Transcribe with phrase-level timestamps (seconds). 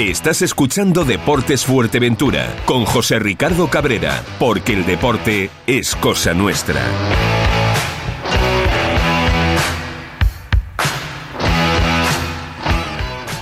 [0.00, 6.80] Estás escuchando Deportes Fuerteventura con José Ricardo Cabrera, porque el deporte es cosa nuestra.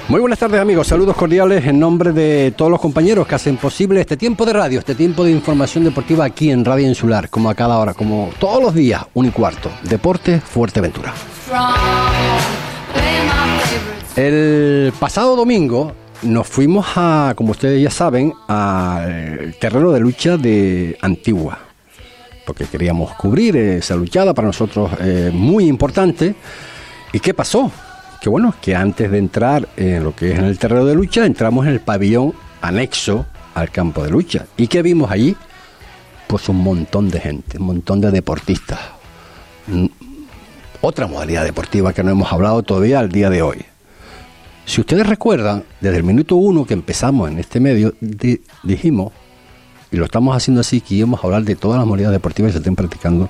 [0.08, 4.02] Muy buenas tardes amigos, saludos cordiales en nombre de todos los compañeros que hacen posible
[4.02, 7.54] este tiempo de radio, este tiempo de información deportiva aquí en Radio Insular, como a
[7.54, 9.70] cada hora, como todos los días, un y cuarto.
[9.84, 11.14] Deporte Fuerteventura.
[14.14, 20.96] El pasado domingo nos fuimos a, como ustedes ya saben, al terreno de lucha de
[21.00, 21.58] Antigua,
[22.46, 26.34] porque queríamos cubrir esa luchada para nosotros eh, muy importante.
[27.12, 27.70] ¿Y qué pasó?
[28.20, 31.26] Que bueno, que antes de entrar en lo que es en el terreno de lucha,
[31.26, 34.46] entramos en el pabellón anexo al campo de lucha.
[34.56, 35.36] ¿Y qué vimos allí?
[36.28, 38.78] Pues un montón de gente, un montón de deportistas.
[40.80, 43.64] Otra modalidad deportiva que no hemos hablado todavía al día de hoy.
[44.64, 47.94] Si ustedes recuerdan, desde el minuto uno que empezamos en este medio,
[48.62, 49.12] dijimos,
[49.90, 52.52] y lo estamos haciendo así, que íbamos a hablar de todas las modalidades deportivas que
[52.52, 53.28] se estén practicando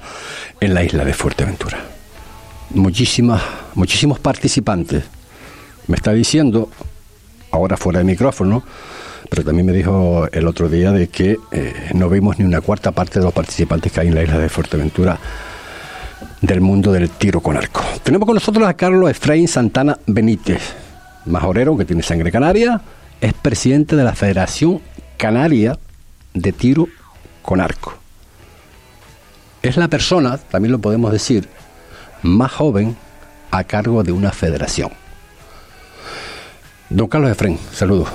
[0.60, 1.78] en la isla de Fuerteventura.
[2.70, 3.42] Muchísimas,
[3.74, 5.04] muchísimos participantes.
[5.88, 6.70] Me está diciendo,
[7.50, 8.62] ahora fuera de micrófono,
[9.28, 12.92] pero también me dijo el otro día de que eh, no vimos ni una cuarta
[12.92, 15.18] parte de los participantes que hay en la isla de Fuerteventura
[16.40, 17.82] del mundo del tiro con arco.
[18.02, 20.81] Tenemos con nosotros a Carlos Efraín Santana Benítez
[21.26, 22.80] Majorero, que tiene sangre canaria,
[23.20, 24.80] es presidente de la Federación
[25.16, 25.78] Canaria
[26.34, 26.88] de Tiro
[27.42, 27.94] con Arco.
[29.62, 31.48] Es la persona, también lo podemos decir,
[32.22, 32.96] más joven
[33.50, 34.90] a cargo de una federación.
[36.90, 38.08] Don Carlos Efren, saludos.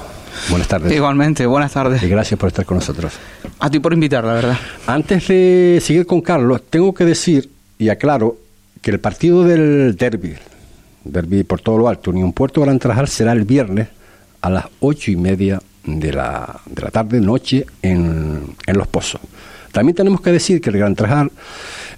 [0.49, 0.91] Buenas tardes.
[0.91, 2.03] Igualmente, buenas tardes.
[2.03, 3.13] Y gracias por estar con nosotros.
[3.59, 4.57] A ti por invitar, la verdad.
[4.85, 8.37] Antes de seguir con Carlos, tengo que decir y aclaro
[8.81, 10.35] que el partido del derby,
[11.11, 13.87] Derby por todo lo alto, Unión Puerto Gran Trajal será el viernes
[14.41, 19.21] a las ocho y media de la, de la tarde, noche, en, en, Los Pozos.
[19.71, 21.31] También tenemos que decir que el Gran Trajal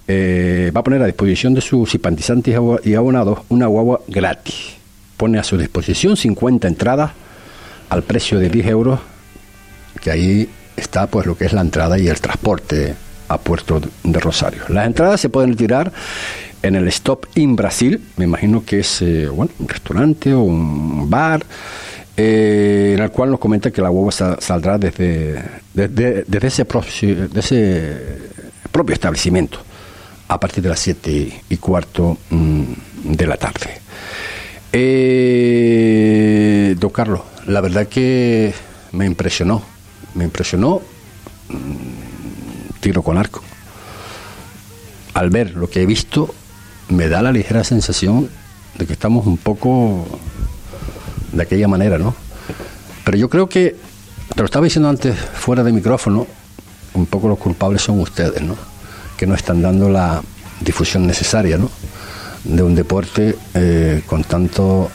[0.08, 4.76] eh, va a poner a disposición de sus simpatizantes y abonados una guagua gratis.
[5.18, 7.12] Pone a su disposición 50 entradas
[7.90, 9.00] al precio de 10 euros,
[10.02, 12.96] que ahí está pues lo que es la entrada y el transporte
[13.28, 14.64] a Puerto de Rosario.
[14.70, 15.92] Las entradas se pueden retirar
[16.62, 21.10] en el Stop in Brasil, me imagino que es eh, bueno, un restaurante o un
[21.10, 21.46] bar,
[22.18, 25.42] eh, en el cual nos comenta que la hueva saldrá desde,
[25.74, 28.18] desde, ese de ese
[28.72, 29.60] propio establecimiento
[30.28, 32.64] a partir de las 7 y cuarto mm,
[33.04, 33.80] de la tarde.
[34.72, 35.96] Eh,
[36.78, 38.54] don Carlos, la verdad que
[38.92, 39.64] me impresionó,
[40.14, 40.82] me impresionó
[41.50, 43.42] mm, tiro con arco.
[45.16, 46.36] Al ver lo que he visto,
[46.90, 48.30] me da la ligera sensación
[48.78, 50.06] de que estamos un poco
[51.32, 52.16] de aquella manera, ¿no?
[53.06, 53.76] Pero yo creo que,
[54.36, 56.28] te lo estaba diciendo antes fuera de micrófono,
[56.94, 58.56] un poco los culpables son ustedes, ¿no?
[59.18, 60.22] Que no están dando la
[60.62, 61.70] difusión necesaria, ¿no?
[62.44, 64.90] De un deporte eh, con tanto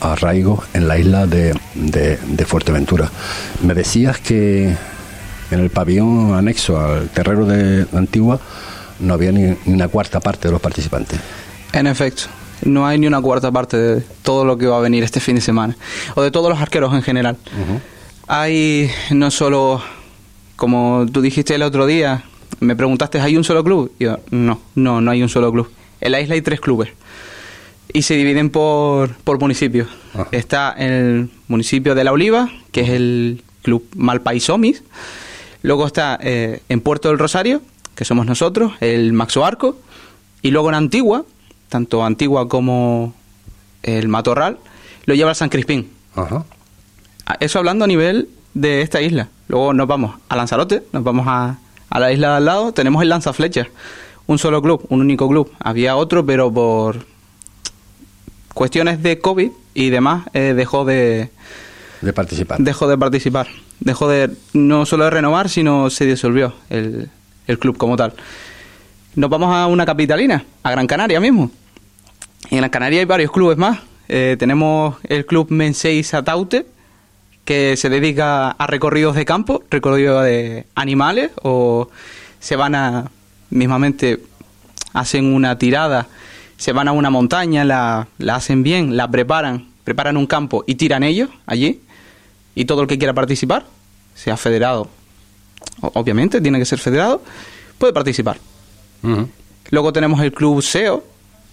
[0.00, 3.10] arraigo en la isla de, de, Fuerteventura.
[3.62, 4.74] Me decías que
[5.50, 8.40] en el pabellón anexo al terreno de Antigua
[9.02, 11.20] no había ni, una cuarta parte de los participantes.
[11.72, 12.24] En efecto,
[12.64, 15.34] no hay ni una cuarta parte de todo lo que va a venir este fin
[15.34, 15.76] de semana,
[16.14, 17.36] o de todos los arqueros en general.
[18.28, 19.82] Hay no solo,
[20.56, 22.24] como tú dijiste el otro día,
[22.60, 23.92] me preguntaste, ¿hay un solo club?
[23.98, 25.70] yo, no, no, no hay un solo club.
[26.00, 26.90] En la isla hay tres clubes
[27.92, 29.88] y se dividen por, por municipios.
[30.30, 34.82] Está el municipio de La Oliva, que es el club Malpaisomis.
[35.62, 37.62] Luego está eh, en Puerto del Rosario,
[37.94, 39.76] que somos nosotros, el Maxo Arco,
[40.42, 41.24] y luego en Antigua,
[41.68, 43.14] tanto Antigua como
[43.82, 44.58] el Matorral,
[45.06, 45.90] lo lleva el San Crispín.
[46.14, 46.44] Ajá.
[47.40, 49.28] Eso hablando a nivel de esta isla.
[49.48, 51.58] Luego nos vamos a Lanzarote, nos vamos a,
[51.90, 53.68] a la isla de al lado, tenemos el Lanzaflechas,
[54.26, 55.50] un solo club, un único club.
[55.58, 57.06] Había otro, pero por
[58.54, 61.30] cuestiones de COVID y demás, eh, dejó de,
[62.00, 62.58] de participar.
[62.60, 63.48] Dejó de participar.
[63.80, 67.10] Dejó de no solo de renovar, sino se disolvió el,
[67.46, 68.12] el club como tal.
[69.14, 71.50] Nos vamos a una capitalina, a Gran Canaria mismo.
[72.50, 73.80] En Gran Canaria hay varios clubes más.
[74.08, 76.66] Eh, tenemos el club Mensei Sataute,
[77.44, 81.90] que se dedica a recorridos de campo, recorridos de animales, o
[82.40, 83.10] se van a,
[83.50, 84.20] mismamente,
[84.92, 86.08] hacen una tirada,
[86.56, 90.76] se van a una montaña, la, la hacen bien, la preparan, preparan un campo y
[90.76, 91.80] tiran ellos allí.
[92.54, 93.64] Y todo el que quiera participar,
[94.14, 94.88] sea federado
[95.80, 97.22] obviamente tiene que ser federado,
[97.78, 98.38] puede participar.
[99.70, 101.02] Luego tenemos el club SEO,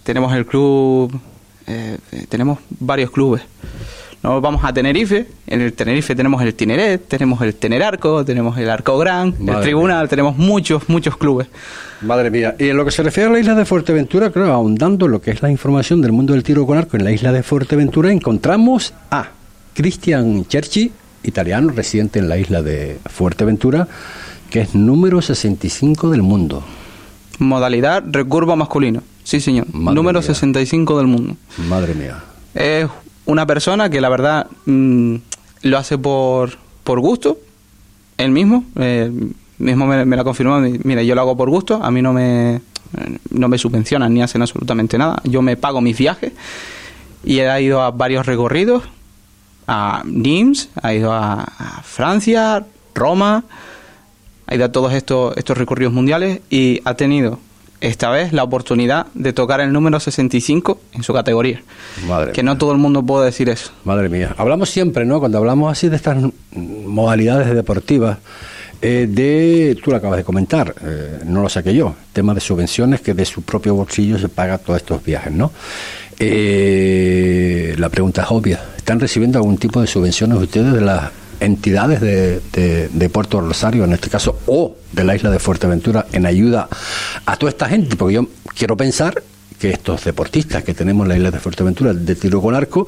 [0.02, 1.18] tenemos el club,
[1.66, 1.98] eh,
[2.28, 3.42] tenemos varios clubes.
[4.22, 5.26] Nos vamos a Tenerife.
[5.46, 10.08] En el Tenerife tenemos el Tineret, tenemos el Tenerarco, tenemos el Arco Gran, el Tribunal,
[10.10, 11.48] tenemos muchos, muchos clubes.
[12.02, 12.54] Madre mía.
[12.58, 15.22] Y en lo que se refiere a la isla de Fuerteventura, creo, ahondando en lo
[15.22, 18.12] que es la información del mundo del tiro con arco en la isla de Fuerteventura,
[18.12, 19.30] encontramos a
[19.72, 23.88] Cristian Cherchi, italiano, residente en la isla de Fuerteventura,
[24.50, 26.62] que es número 65 del mundo.
[27.38, 29.02] Modalidad recurvo masculino.
[29.24, 29.66] Sí, señor.
[29.72, 30.26] Madre Número mía.
[30.26, 31.36] 65 del mundo.
[31.68, 32.22] Madre mía.
[32.54, 32.88] Es
[33.26, 35.16] una persona que la verdad mm,
[35.62, 37.38] lo hace por, por gusto,
[38.18, 39.10] él mismo, eh,
[39.58, 42.60] mismo me, me lo confirmó, mira, yo lo hago por gusto, a mí no me,
[43.30, 46.32] no me subvencionan ni hacen absolutamente nada, yo me pago mis viajes
[47.24, 48.84] y ha ido a varios recorridos,
[49.72, 53.44] a Nimes, ha ido a, a Francia, Roma,
[54.48, 57.38] ha ido a todos estos, estos recorridos mundiales y ha tenido
[57.80, 61.62] esta vez la oportunidad de tocar el número 65 en su categoría.
[62.08, 62.52] Madre Que mía.
[62.52, 63.70] no todo el mundo puede decir eso.
[63.84, 64.34] Madre mía.
[64.36, 65.20] Hablamos siempre, ¿no?
[65.20, 66.18] Cuando hablamos así de estas
[66.52, 68.18] modalidades deportivas,
[68.82, 73.00] eh, de, tú lo acabas de comentar, eh, no lo saqué yo, tema de subvenciones
[73.00, 75.52] que de su propio bolsillo se paga todos estos viajes, ¿no?
[76.18, 78.60] Eh, la pregunta es obvia.
[78.76, 81.10] ¿Están recibiendo algún tipo de subvenciones ustedes de las
[81.40, 86.06] entidades de, de- de Puerto Rosario, en este caso, o de la isla de Fuerteventura,
[86.12, 86.68] en ayuda
[87.26, 87.96] a toda esta gente?
[87.96, 89.22] Porque yo quiero pensar
[89.58, 92.86] que estos deportistas que tenemos en la isla de Fuerteventura de tiro con arco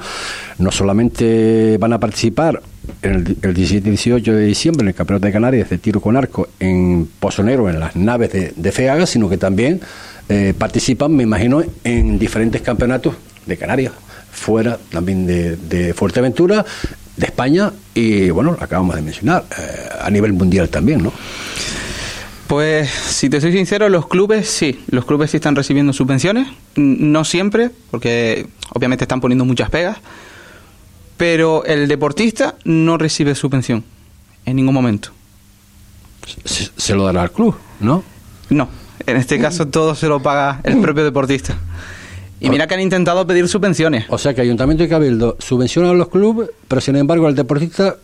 [0.59, 2.63] no solamente van a participar
[3.03, 6.17] el, el 17 y 18 de diciembre en el Campeonato de Canarias de tiro con
[6.17, 9.81] arco en Pozonero, en las naves de, de FEAGA, sino que también
[10.29, 13.15] eh, participan, me imagino, en diferentes campeonatos
[13.45, 13.93] de Canarias,
[14.31, 16.65] fuera también de, Fuerteventura,
[17.17, 21.13] de España y, bueno, acabamos de mencionar, eh, a nivel mundial también, ¿no?
[22.47, 27.25] Pues, si te soy sincero, los clubes sí, los clubes sí están recibiendo subvenciones, no
[27.25, 29.99] siempre, porque obviamente están poniendo muchas pegas,
[31.23, 33.85] pero el deportista no recibe subvención
[34.45, 35.11] en ningún momento.
[36.45, 38.03] Se, se lo dará al club, ¿no?
[38.51, 38.69] No,
[39.07, 41.57] en este caso todo se lo paga el propio deportista.
[42.41, 44.07] Y mira que han intentado pedir subvenciones.
[44.09, 47.99] O sea que Ayuntamiento y Cabildo subvencionan a los clubes, pero sin embargo el deportista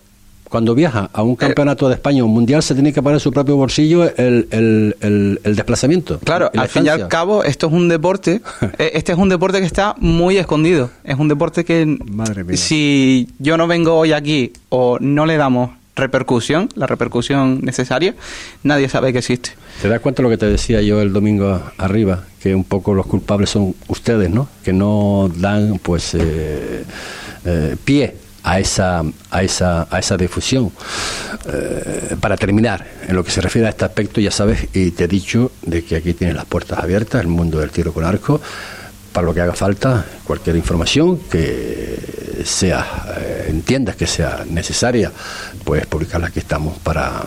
[0.49, 3.21] cuando viaja a un campeonato de España o un mundial se tiene que pagar en
[3.21, 6.19] su propio bolsillo el, el- el- el desplazamiento.
[6.21, 8.41] Claro, al fin y al cabo, esto es un deporte.
[8.79, 10.91] eh, Este es un deporte que está muy escondido.
[11.05, 12.57] Es un deporte que, Madre mía.
[12.57, 18.15] si yo no vengo hoy aquí o no le damos repercusión, la repercusión necesaria,
[18.63, 19.51] nadie sabe que existe.
[19.83, 22.25] ¿Te das cuenta de lo que te decía yo el domingo arriba?
[22.41, 24.49] Que un poco los culpables son ustedes, ¿no?
[24.63, 26.85] Que no dan, pues, eh,
[27.45, 28.15] eh, pie
[28.49, 30.73] a esa, a esa, a esa difusión.
[31.53, 35.05] Eh, para terminar, en lo que se refiere a este aspecto, ya sabes, y te
[35.05, 38.41] he dicho de que aquí tienes las puertas abiertas, el mundo del tiro con arco,
[39.13, 42.87] para lo que haga falta, cualquier información que sea,
[43.19, 45.13] eh, entiendas que sea necesaria,
[45.65, 47.23] pues publicarla aquí estamos para,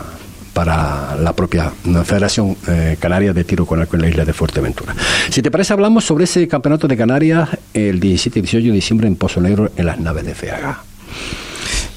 [0.52, 1.70] para la propia
[2.04, 4.96] Federación eh, Canaria de Tiro con Arco en la isla de Fuerteventura.
[5.30, 9.06] Si te parece, hablamos sobre ese campeonato de Canarias el 17 y 18 de diciembre
[9.06, 10.91] en Pozo Negro en las naves de FEAGA.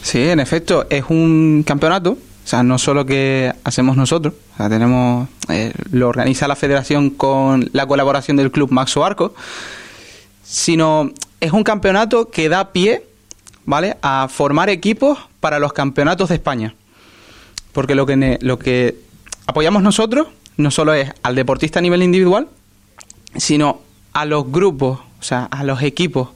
[0.02, 2.12] Sí, en efecto, es un campeonato.
[2.12, 7.10] O sea, no solo que hacemos nosotros, o sea, tenemos, eh, lo organiza la federación
[7.10, 9.34] con la colaboración del club Maxo Arco,
[10.44, 11.10] sino
[11.40, 13.04] es un campeonato que da pie,
[13.66, 16.76] ¿vale?, a formar equipos para los campeonatos de España.
[17.72, 18.96] Porque lo que, lo que
[19.48, 22.48] apoyamos nosotros no solo es al deportista a nivel individual,
[23.36, 23.82] sino
[24.14, 26.30] a los grupos, o sea, a los equipos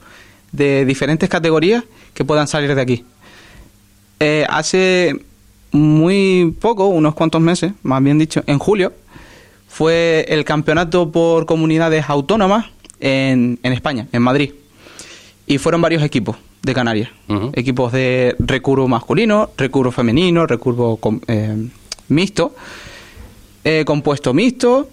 [0.50, 1.84] de diferentes categorías
[2.20, 3.02] que puedan salir de aquí.
[4.18, 5.24] Eh, hace
[5.72, 8.92] muy poco, unos cuantos meses, más bien dicho, en julio,
[9.68, 12.66] fue el campeonato por comunidades autónomas
[13.00, 14.52] en, en España, en Madrid.
[15.46, 17.08] Y fueron varios equipos de Canarias.
[17.54, 21.68] Equipos de recurvo masculino, recurvo femenino, recurvo eh,
[22.08, 22.54] mixto,
[23.64, 24.90] eh, compuesto mixto,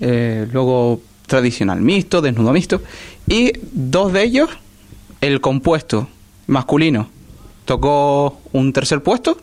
[0.00, 2.82] eh, luego tradicional mixto, desnudo mixto.
[3.28, 4.50] Y dos de ellos,
[5.20, 6.08] el compuesto
[6.46, 7.08] masculino,
[7.64, 9.38] tocó un tercer puesto,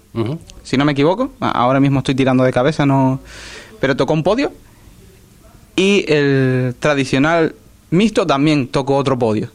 [0.63, 1.31] si no me equivoco.
[1.39, 3.19] Ahora mismo estoy tirando de cabeza, no.
[3.79, 4.51] Pero tocó un podio.
[5.75, 7.55] Y el tradicional
[7.89, 9.49] mixto también tocó otro podio.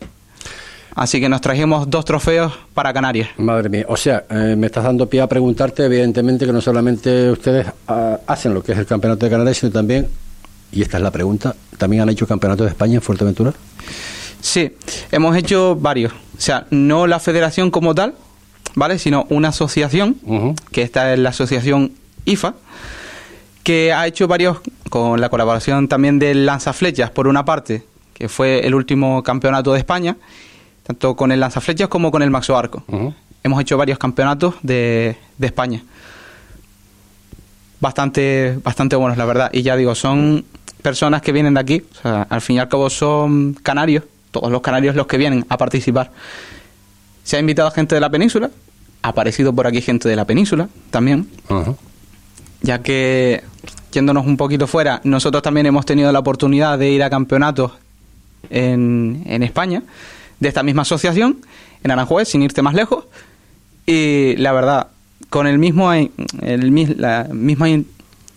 [0.97, 3.29] Así que nos trajimos dos trofeos para Canarias.
[3.37, 7.31] Madre mía, o sea, eh, me estás dando pie a preguntarte, evidentemente, que no solamente
[7.31, 10.09] ustedes ah, hacen lo que es el Campeonato de Canarias, sino también,
[10.73, 13.53] y esta es la pregunta, ¿también han hecho Campeonato de España en Fuerteventura?
[14.47, 14.73] Sí,
[15.11, 16.13] hemos hecho varios.
[16.13, 18.15] O sea, no la federación como tal,
[18.77, 18.97] ¿vale?
[19.01, 20.17] Sino una asociación,
[20.71, 21.91] que esta es la asociación
[22.27, 22.55] IFA,
[23.65, 27.83] que ha hecho varios, con la colaboración también del Lanzaflechas, por una parte,
[28.15, 30.17] que fue el último campeonato de España.
[30.87, 32.85] tanto con el lanzaflechas como con el maxo arco.
[33.43, 35.83] Hemos hecho varios campeonatos de, de España.
[37.81, 39.51] Bastante, bastante buenos, la verdad.
[39.53, 40.45] Y ya digo, son
[40.83, 41.83] personas que vienen de aquí.
[41.91, 44.05] O sea, al fin y al cabo son canarios.
[44.41, 46.11] Todos los canarios los que vienen a participar.
[47.25, 48.51] Se ha invitado a gente de la península.
[49.03, 51.29] Ha aparecido por aquí gente de la península también
[52.63, 53.43] ya que
[53.93, 57.73] yéndonos un poquito fuera, nosotros también hemos tenido la oportunidad de ir a campeonatos
[58.51, 59.83] en, en España
[60.41, 61.39] de esta misma asociación,
[61.83, 63.05] en Aranjuez, sin irte más lejos,
[63.87, 64.89] y la verdad,
[65.31, 67.69] con el mismo, el, la misma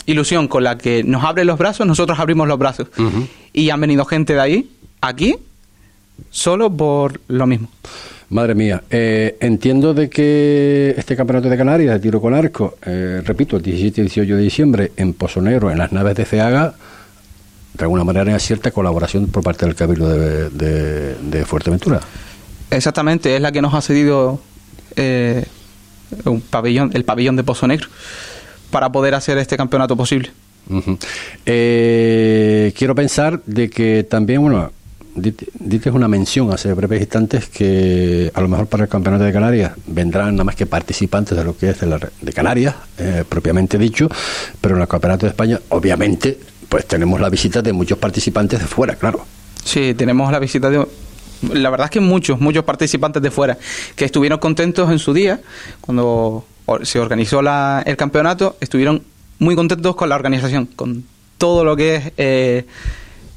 [0.05, 2.87] ilusión con la que nos abre los brazos, nosotros abrimos los brazos.
[3.51, 5.35] Y han venido gente de ahí, aquí,
[6.29, 7.69] solo por lo mismo.
[8.29, 13.21] Madre mía, eh, entiendo de que este campeonato de Canarias de tiro con arco, eh,
[13.25, 16.75] repito, el 17 y 18 de diciembre en Pozo Negro, en las naves de CEAGA,
[17.73, 22.01] de alguna manera hay cierta colaboración por parte del Cabildo de, de- de Fuerteventura.
[22.69, 24.39] Exactamente, es la que nos ha cedido
[24.95, 25.45] eh,
[26.25, 27.87] un pabellón, el pabellón de Pozo Negro
[28.69, 30.29] para poder hacer este campeonato posible.
[31.47, 34.71] Eh, quiero pensar de que también, bueno,
[35.21, 39.31] dite dite una mención hace breves instantes que a lo mejor para el Campeonato de
[39.33, 43.23] Canarias vendrán nada más que participantes de lo que es de, la de Canarias, eh,
[43.27, 44.09] propiamente dicho,
[44.61, 48.65] pero en el Campeonato de España, obviamente, pues tenemos la visita de muchos participantes de
[48.67, 49.25] fuera, claro.
[49.63, 50.85] Sí, tenemos la visita de...
[51.53, 53.57] La verdad es que muchos, muchos participantes de fuera
[53.95, 55.39] que estuvieron contentos en su día,
[55.81, 56.45] cuando
[56.83, 59.03] se organizó la- el campeonato, estuvieron
[59.39, 61.05] muy contentos con la organización, con
[61.37, 62.65] todo lo que es eh,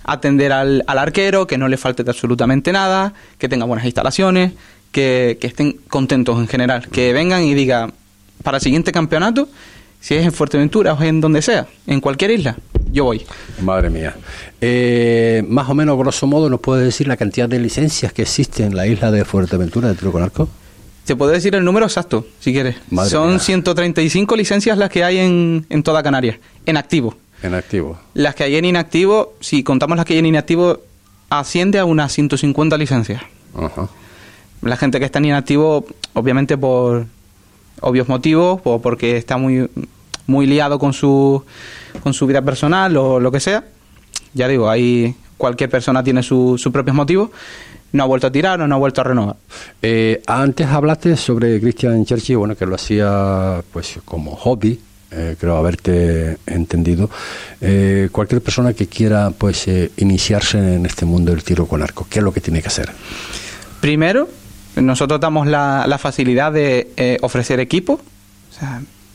[0.04, 4.52] atender al, al arquero, que no le falte absolutamente nada, que tenga buenas instalaciones,
[4.90, 7.92] que, que estén contentos en general, que vengan y digan,
[8.42, 9.48] para el siguiente campeonato,
[10.00, 12.56] si es en Fuerteventura o en donde sea, en cualquier isla,
[12.92, 13.24] yo voy.
[13.62, 14.14] Madre mía.
[14.60, 18.66] Eh, más o menos, grosso modo, ¿nos puede decir la cantidad de licencias que existen
[18.66, 20.48] en la isla de Fuerteventura de tiro con arco?
[21.04, 22.76] Te puedo decir el número exacto, si quieres.
[22.90, 23.38] Madre Son mía.
[23.38, 27.16] 135 licencias las que hay en, en toda Canarias, en activo.
[27.42, 27.98] En activo.
[28.14, 30.78] Las que hay en inactivo, si contamos las que hay en inactivo,
[31.30, 33.22] asciende a unas 150 licencias.
[33.56, 33.88] Ajá.
[34.62, 35.84] La gente que está en inactivo,
[36.14, 37.06] obviamente por
[37.80, 39.68] obvios motivos, o porque está muy,
[40.26, 41.42] muy liado con su,
[42.02, 43.64] con su vida personal o lo que sea.
[44.34, 47.30] Ya digo, ahí cualquier persona tiene su- sus propios motivos.
[47.90, 49.36] No ha vuelto a tirar o no ha vuelto a renovar.
[49.82, 54.80] Eh, antes hablaste sobre Christian Churchill, bueno, que lo hacía pues como hobby,
[55.12, 57.10] eh, creo haberte entendido.
[57.60, 62.06] Eh, cualquier persona que quiera pues eh, iniciarse en este mundo del tiro con arco,
[62.08, 62.90] ¿qué es lo que tiene que hacer?
[63.80, 64.28] Primero,
[64.76, 68.00] nosotros damos la, la facilidad de eh, ofrecer equipo.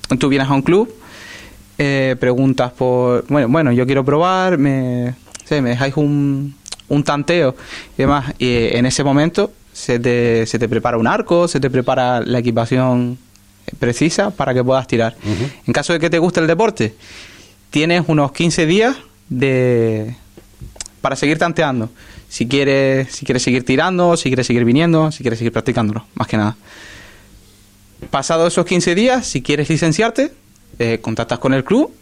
[0.10, 0.94] O tú vienes a un club,
[1.78, 6.56] eh, preguntas por, bueno, bueno, yo quiero probar, me, sé, me dejáis un,
[6.90, 7.56] un tanteo
[7.98, 8.34] y demás.
[8.40, 12.22] Y eh, en ese momento se te, se te prepara un arco, se te prepara
[12.22, 13.18] la equipación
[13.80, 15.16] precisa para que puedas tirar.
[15.66, 16.96] En caso de que te guste el deporte,
[17.70, 18.96] tienes unos 15 días
[19.30, 20.16] de
[21.02, 21.90] para seguir tanteando.
[22.30, 26.28] Si quieres, si quieres seguir tirando, si quieres seguir viniendo, si quieres seguir practicándolo, más
[26.28, 26.58] que nada.
[28.10, 30.34] Pasado esos 15 días, si quieres licenciarte,
[30.80, 31.94] eh, contactas con el club,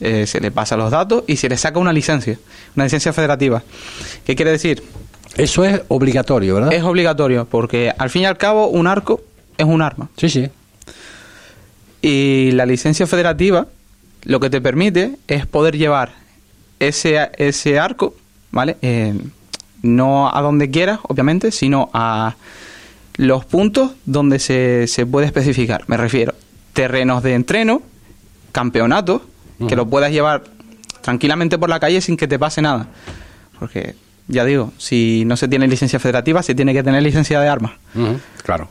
[0.00, 2.38] eh, se le pasa los datos y se le saca una licencia,
[2.76, 3.62] una licencia federativa.
[4.24, 4.82] ¿Qué quiere decir?
[5.36, 6.72] Eso es obligatorio, ¿verdad?
[6.72, 9.20] Es obligatorio, porque al fin y al cabo un arco
[9.58, 10.08] es un arma.
[10.16, 10.48] Sí, sí.
[12.06, 13.66] Y la licencia federativa
[14.24, 16.12] lo que te permite es poder llevar
[16.78, 18.14] ese, ese arco,
[18.50, 18.76] ¿vale?
[18.82, 19.14] Eh,
[19.80, 22.34] no a donde quieras, obviamente, sino a
[23.16, 25.84] los puntos donde se, se puede especificar.
[25.86, 26.34] Me refiero,
[26.74, 27.80] terrenos de entreno,
[28.52, 29.22] campeonatos,
[29.66, 30.44] que lo puedas llevar
[31.00, 32.88] tranquilamente por la calle sin que te pase nada.
[33.58, 33.94] Porque,
[34.28, 37.72] ya digo, si no se tiene licencia federativa, se tiene que tener licencia de armas.
[38.42, 38.68] Claro.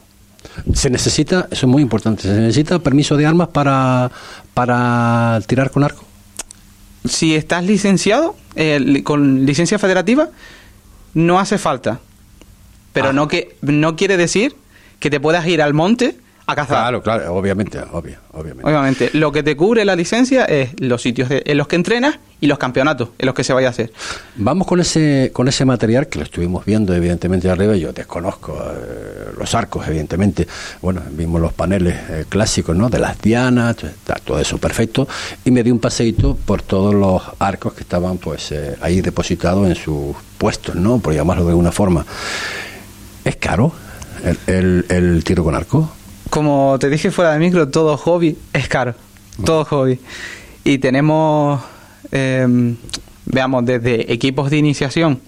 [0.74, 4.12] Se necesita, eso es muy importante, se necesita permiso de armas para,
[4.54, 6.04] para tirar con arco.
[7.06, 10.30] si estás licenciado eh, con licencia federativa,
[11.14, 12.00] no hace falta.
[12.94, 13.14] Pero Ah.
[13.14, 14.56] no que no quiere decir
[15.00, 16.78] que te puedas ir al monte a cazar.
[16.78, 18.66] Claro, claro, obviamente, obvio, obviamente.
[18.70, 22.20] Obviamente, lo que te cubre la licencia es los sitios de- en los que entrenas
[22.42, 23.94] y los campeonatos en los que se vaya a hacer.
[24.36, 27.78] Vamos con ese con ese material que lo estuvimos viendo evidentemente arriba.
[27.78, 30.46] Yo desconozco eh, los arcos, evidentemente.
[30.82, 32.90] Bueno, vimos los paneles eh, clásicos, ¿no?
[32.90, 35.08] De las dianas, está todo eso perfecto.
[35.46, 39.66] Y me di un paseíto por todos los arcos que estaban, pues, eh, ahí depositados
[39.68, 41.00] en sus puestos, ¿no?
[41.00, 42.06] Por llamarlo de alguna forma.
[43.24, 43.72] ¿Es caro
[44.26, 45.90] el, el- el tiro con arco?
[46.34, 48.96] Como te dije fuera de micro, todo hobby es caro.
[49.46, 50.00] Todo hobby.
[50.64, 51.62] Y tenemos,
[52.12, 52.74] eh,
[53.28, 55.20] veamos, desde equipos de iniciación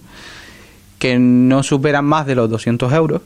[0.97, 3.21] que no superan más de los 200 euros,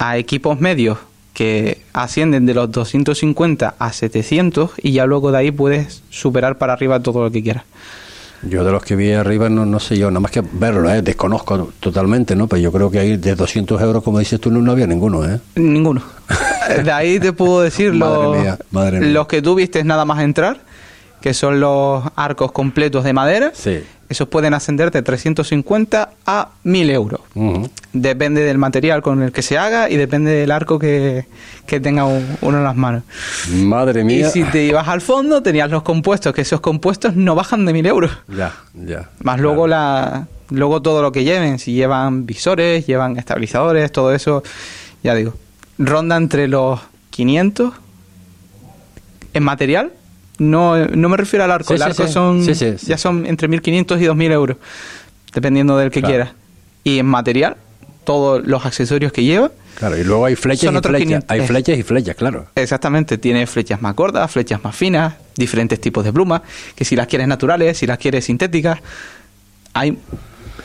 [0.00, 0.98] a equipos medios
[1.32, 6.72] que ascienden de los 250 a 700 y ya luego de ahí puedes superar para
[6.72, 7.62] arriba todo lo que quieras.
[8.42, 11.00] Yo de los que vi arriba no, no sé yo, nada más que verlo, ¿eh?
[11.00, 12.48] desconozco totalmente, ¿no?
[12.48, 15.24] Pero yo creo que ahí de 200 euros, como dices tú, no, no había ninguno,
[15.24, 15.38] ¿eh?
[15.54, 16.02] Ninguno.
[16.84, 19.08] De ahí te puedo decir Madre los, mía, madre mía.
[19.10, 20.58] los que tú viste nada más entrar,
[21.20, 23.52] que son los arcos completos de madera.
[23.54, 23.82] Sí.
[24.08, 27.20] Esos pueden ascender de 350 a 1000 euros.
[27.92, 31.26] Depende del material con el que se haga y depende del arco que,
[31.66, 33.04] que tenga un- uno en las manos.
[33.52, 34.26] Madre mía.
[34.26, 37.72] Y si te ibas al fondo, tenías los compuestos, que esos compuestos no bajan de
[37.72, 38.10] 1000 euros.
[38.28, 39.08] Ya, ya.
[39.22, 44.42] Más luego la luego todo lo que lleven, si llevan visores, llevan estabilizadores, todo eso,
[45.04, 45.34] ya digo,
[45.80, 47.72] ronda entre los 500
[49.34, 49.92] en material.
[50.38, 52.12] No, no me refiero al arco, Sí, el sí, arco sí.
[52.12, 54.56] son ya son entre 1500 y 2000 euros,
[55.34, 56.12] dependiendo del que Claro.
[56.14, 56.30] quieras.
[56.82, 57.56] Y en material,
[58.04, 60.98] todos los accesorios que lleva, Claro, y luego hay flechas y flechas.
[61.00, 61.30] 500.
[61.30, 62.46] Hay flechas y flechas, claro.
[62.54, 66.42] Exactamente, tiene flechas más gordas, flechas más finas, diferentes tipos de plumas,
[66.74, 68.78] que si las quieres naturales, si las quieres sintéticas,
[69.74, 69.98] hay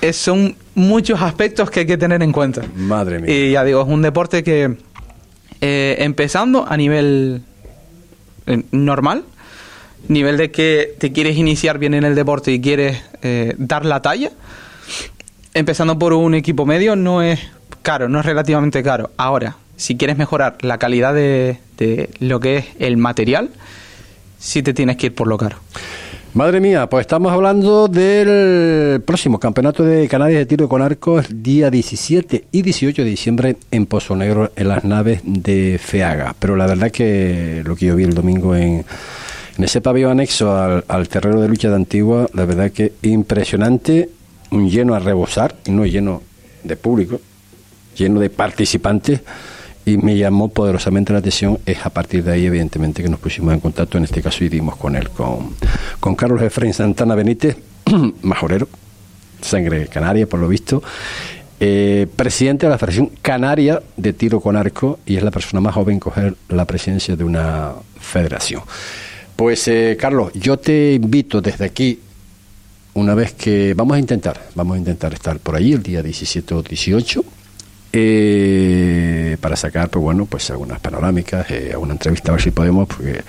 [0.02, 2.62] es- son muchos aspectos que hay que tener en cuenta.
[2.76, 3.34] Madre mía.
[3.34, 4.76] Y ya digo, es un deporte que
[5.62, 7.42] eh, empezando a nivel
[8.48, 9.24] eh, normal,
[10.08, 14.02] nivel de que te quieres iniciar bien en el deporte y quieres eh, dar la
[14.02, 14.32] talla,
[15.54, 17.40] empezando por un equipo medio no es
[17.82, 19.12] caro, no es relativamente caro.
[19.18, 23.50] Ahora, si quieres mejorar la calidad de, de lo que es el material,
[24.40, 25.58] sí te tienes que ir por lo caro.
[26.36, 31.72] Madre mía, pues estamos hablando del próximo Campeonato de Canarias de Tiro con Arco, día
[31.72, 36.36] 17 y 18 de diciembre en Pozo Negro, en las naves de Feaga.
[36.38, 38.84] Pero la verdad que lo que yo vi el domingo en,
[39.58, 44.10] en ese pabellón anexo al, al terreno de lucha de Antigua, la verdad que impresionante,
[44.52, 46.22] un lleno a rebosar, no lleno
[46.66, 47.22] de público,
[47.96, 49.22] lleno de participantes
[49.86, 53.54] y me llamó poderosamente la atención es a partir de ahí evidentemente que nos pusimos
[53.54, 53.98] en contacto.
[53.98, 55.56] En este caso y dimos con él con,
[56.00, 57.58] con Carlos Efraín Santana Benítez
[58.24, 58.68] majorero
[59.42, 60.82] sangre canaria por lo visto
[61.60, 65.74] eh, presidente de la Federación Canaria de Tiro con Arco y es la persona más
[65.74, 68.62] joven en coger la presidencia de una federación.
[69.36, 72.00] Pues eh, Carlos yo te invito desde aquí
[72.94, 76.56] una vez que vamos a intentar, vamos a intentar estar por allí el día 17
[76.56, 77.24] o 18
[77.98, 82.88] eh, para sacar, pues bueno, pues algunas panorámicas, eh, alguna entrevista a ver si podemos,
[82.88, 83.22] porque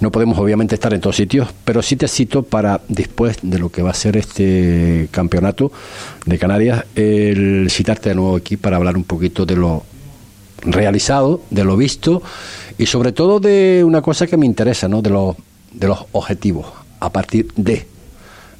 [0.00, 3.70] no podemos obviamente estar en todos sitios, pero sí te cito para después de lo
[3.70, 5.72] que va a ser este campeonato
[6.26, 9.84] de Canarias, el citarte de nuevo aquí para hablar un poquito de lo
[10.64, 12.22] realizado, de lo visto
[12.78, 15.02] y sobre todo de una cosa que me interesa, ¿no?
[15.02, 15.36] De los
[15.72, 16.66] de los objetivos
[17.00, 17.86] a partir de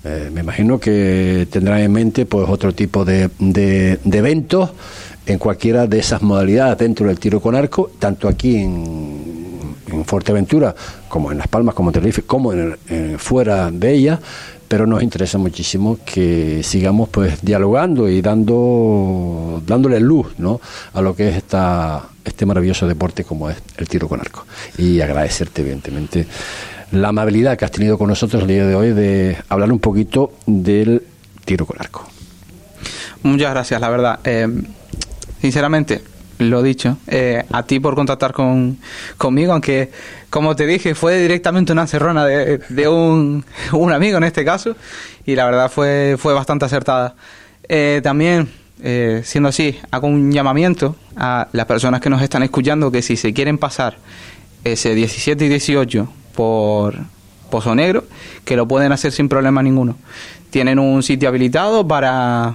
[0.05, 4.71] eh, me imagino que tendrán en mente pues otro tipo de, de- de eventos
[5.27, 10.75] en cualquiera de esas modalidades dentro del tiro con arco, tanto aquí en, en Fuerteventura
[11.09, 14.19] como en Las Palmas, como en Tenerife, como en, en fuera de ellas,
[14.73, 20.63] pero nos interesa muchísimo que sigamos pues dialogando y dando dándole luz ¿no?
[20.95, 24.47] a lo que es esta, este maravilloso deporte como es el tiro con arco.
[24.79, 26.27] Y agradecerte evidentemente
[26.91, 30.33] la amabilidad que has tenido con nosotros el día de hoy de hablar un poquito
[30.47, 31.03] del
[31.45, 32.07] tiro con arco.
[33.23, 34.21] Muchas gracias, la verdad.
[34.25, 34.49] Eh,
[35.43, 36.03] sinceramente,
[36.39, 38.79] lo dicho, eh, a ti por contactar con,
[39.19, 39.91] conmigo, aunque
[40.31, 44.77] como te dije, fue directamente una encerrona de, de un, un amigo en este caso,
[45.27, 47.17] y la verdad fue, fue bastante acertada.
[47.69, 48.51] Eh, también,
[48.85, 53.17] eh, siendo así, hago un llamamiento a las personas que nos están escuchando que si
[53.17, 53.97] se quieren pasar
[54.63, 56.95] ese 17 y 18 por
[57.51, 58.05] Pozo Negro,
[58.45, 59.97] que lo pueden hacer sin problema ninguno.
[60.51, 62.55] Tienen un sitio habilitado para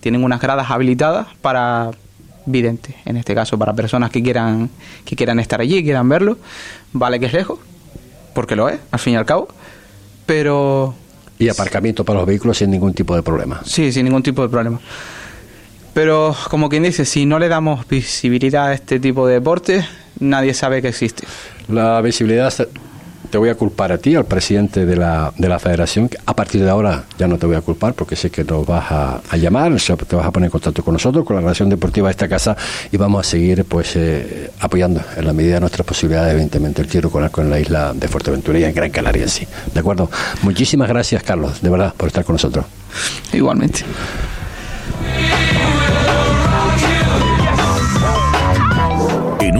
[0.00, 1.90] tienen unas gradas habilitadas para
[2.46, 4.70] videntes, en este caso para personas que quieran
[5.04, 6.38] que quieran estar allí, quieran verlo.
[6.92, 7.58] Vale que es lejos,
[8.34, 9.48] porque lo es, al fin y al cabo,
[10.26, 10.94] pero
[11.38, 13.60] Y aparcamiento para los vehículos sin ningún tipo de problema.
[13.64, 14.80] sí, sin ningún tipo de problema.
[15.92, 19.84] Pero como quien dice, si no le damos visibilidad a este tipo de deportes,
[20.20, 21.26] nadie sabe que existe.
[21.68, 22.52] La visibilidad
[23.30, 26.10] te voy a culpar a ti, al presidente de la, de la federación.
[26.26, 28.90] A partir de ahora ya no te voy a culpar porque sé que nos vas
[28.90, 32.12] a, llamar, te vas a poner en contacto con nosotros, con la relación deportiva de
[32.12, 32.56] esta casa
[32.90, 36.88] y vamos a seguir pues eh, apoyando en la medida de nuestras posibilidades, evidentemente, el
[36.88, 39.46] tiro con arco en la isla de Fuerteventura y en Gran Canaria en sí.
[39.72, 40.10] ¿De acuerdo?
[40.42, 42.64] Muchísimas gracias, Carlos, de verdad, por estar con nosotros.
[43.32, 43.84] Igualmente.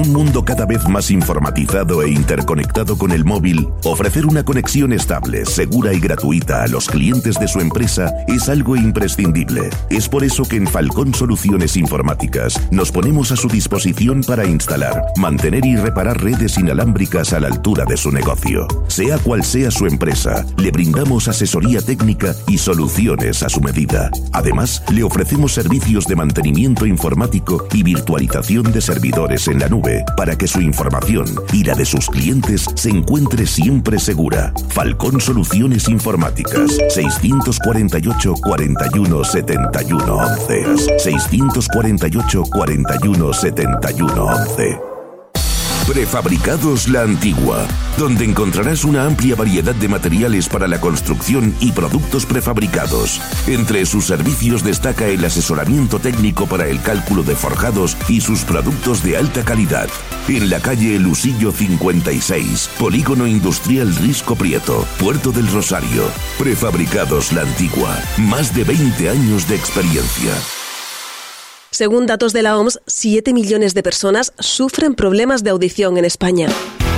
[0.00, 4.94] Un un mundo cada vez más informatizado e interconectado con el móvil, ofrecer una conexión
[4.94, 9.68] estable, segura y gratuita a los clientes de su empresa es algo imprescindible.
[9.90, 15.02] Es por eso que en Falcón Soluciones Informáticas nos ponemos a su disposición para instalar,
[15.16, 18.66] mantener y reparar redes inalámbricas a la altura de su negocio.
[18.88, 24.10] Sea cual sea su empresa, le brindamos asesoría técnica y soluciones a su medida.
[24.32, 30.36] Además, le ofrecemos servicios de mantenimiento informático y virtualización de servidores en la nube para
[30.36, 34.52] que su información y la de sus clientes se encuentre siempre segura.
[34.68, 44.89] Falcón Soluciones Informáticas 648 41 71 11 648 41 71 11
[45.90, 47.66] Prefabricados La Antigua,
[47.98, 53.20] donde encontrarás una amplia variedad de materiales para la construcción y productos prefabricados.
[53.48, 59.02] Entre sus servicios destaca el asesoramiento técnico para el cálculo de forjados y sus productos
[59.02, 59.88] de alta calidad.
[60.28, 66.04] En la calle Lusillo 56, Polígono Industrial Risco Prieto, Puerto del Rosario.
[66.38, 70.59] Prefabricados La Antigua, más de 20 años de experiencia.
[71.80, 76.46] Según datos de la OMS, 7 millones de personas sufren problemas de audición en España.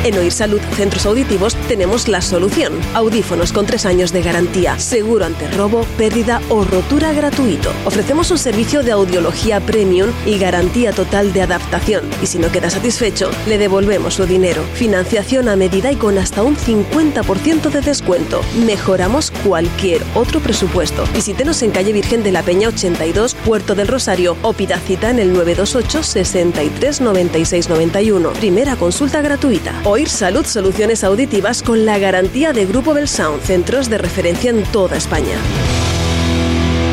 [0.04, 2.72] En Oír Salud Centros Auditivos tenemos la solución.
[2.92, 7.70] Audífonos con tres años de garantía, seguro ante robo, pérdida o rotura gratuito.
[7.84, 12.02] Ofrecemos un servicio de audiología premium y garantía total de adaptación.
[12.20, 14.64] Y si no queda satisfecho, le devolvemos su dinero.
[14.74, 18.40] Financiación a medida y con hasta un 50% de descuento.
[18.66, 21.04] Mejoramos cualquier otro presupuesto.
[21.14, 25.20] Visítenos en calle Virgen de la Peña 82, Puerto del Rosario o pida cita en
[25.20, 28.32] el 928 63 96 91.
[28.32, 29.80] Primera consulta gratuita.
[29.92, 34.96] Oír Salud Soluciones Auditivas con la garantía de Grupo Belsound, centros de referencia en toda
[34.96, 35.36] España.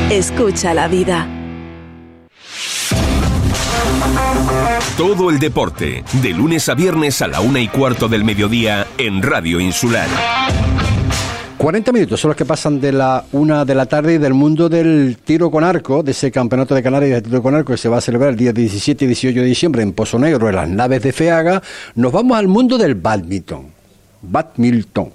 [0.09, 1.25] Escucha la vida.
[4.97, 9.21] Todo el deporte, de lunes a viernes a la una y cuarto del mediodía en
[9.21, 10.09] Radio Insular.
[11.59, 14.69] 40 minutos son los que pasan de la una de la tarde y del mundo
[14.69, 17.89] del tiro con arco, de ese campeonato de Canarias de tiro con arco que se
[17.89, 20.69] va a celebrar el día 17 y 18 de diciembre en Pozo Negro, en las
[20.69, 21.61] naves de Feaga.
[21.95, 23.73] Nos vamos al mundo del badminton.
[24.21, 25.11] Badminton.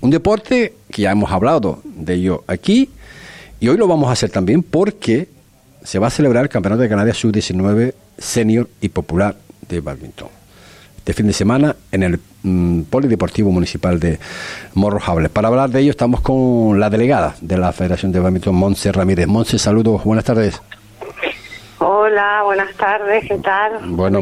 [0.00, 2.90] Un deporte que ya hemos hablado de ello aquí
[3.60, 5.28] y hoy lo vamos a hacer también porque
[5.84, 9.36] se va a celebrar el Campeonato de Canarias Sub-19 Senior y Popular
[9.68, 10.37] de Badminton
[11.08, 14.18] de fin de semana en el mm, Polideportivo Municipal de
[14.74, 15.30] Morrojables.
[15.30, 19.26] Para hablar de ello estamos con la delegada de la Federación de Badminton, Monse Ramírez.
[19.26, 20.60] Monse, saludos, buenas tardes.
[21.78, 23.78] Hola, buenas tardes, ¿qué tal?
[23.86, 24.20] Bueno,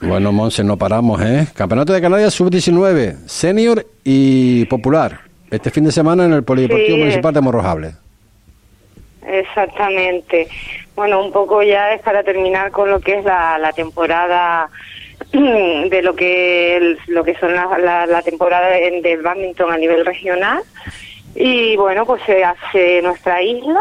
[0.00, 1.48] bueno, Monse, no paramos, ¿eh?
[1.54, 5.20] Campeonato de Canarias Sub-19, Senior y Popular.
[5.50, 7.94] Este fin de semana en el Polideportivo Municipal de Morrojables.
[9.26, 10.48] Exactamente.
[10.96, 14.70] Bueno, un poco ya es para terminar con lo que es la, la temporada
[15.32, 20.62] de lo que lo que son la, la, temporada del badminton a nivel regional.
[21.34, 23.80] Y bueno pues se hace nuestra isla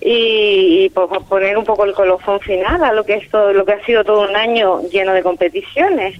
[0.00, 3.74] y, por, poner un poco el colofón final a lo que es todo, lo que
[3.74, 6.18] ha sido todo un año lleno de competiciones.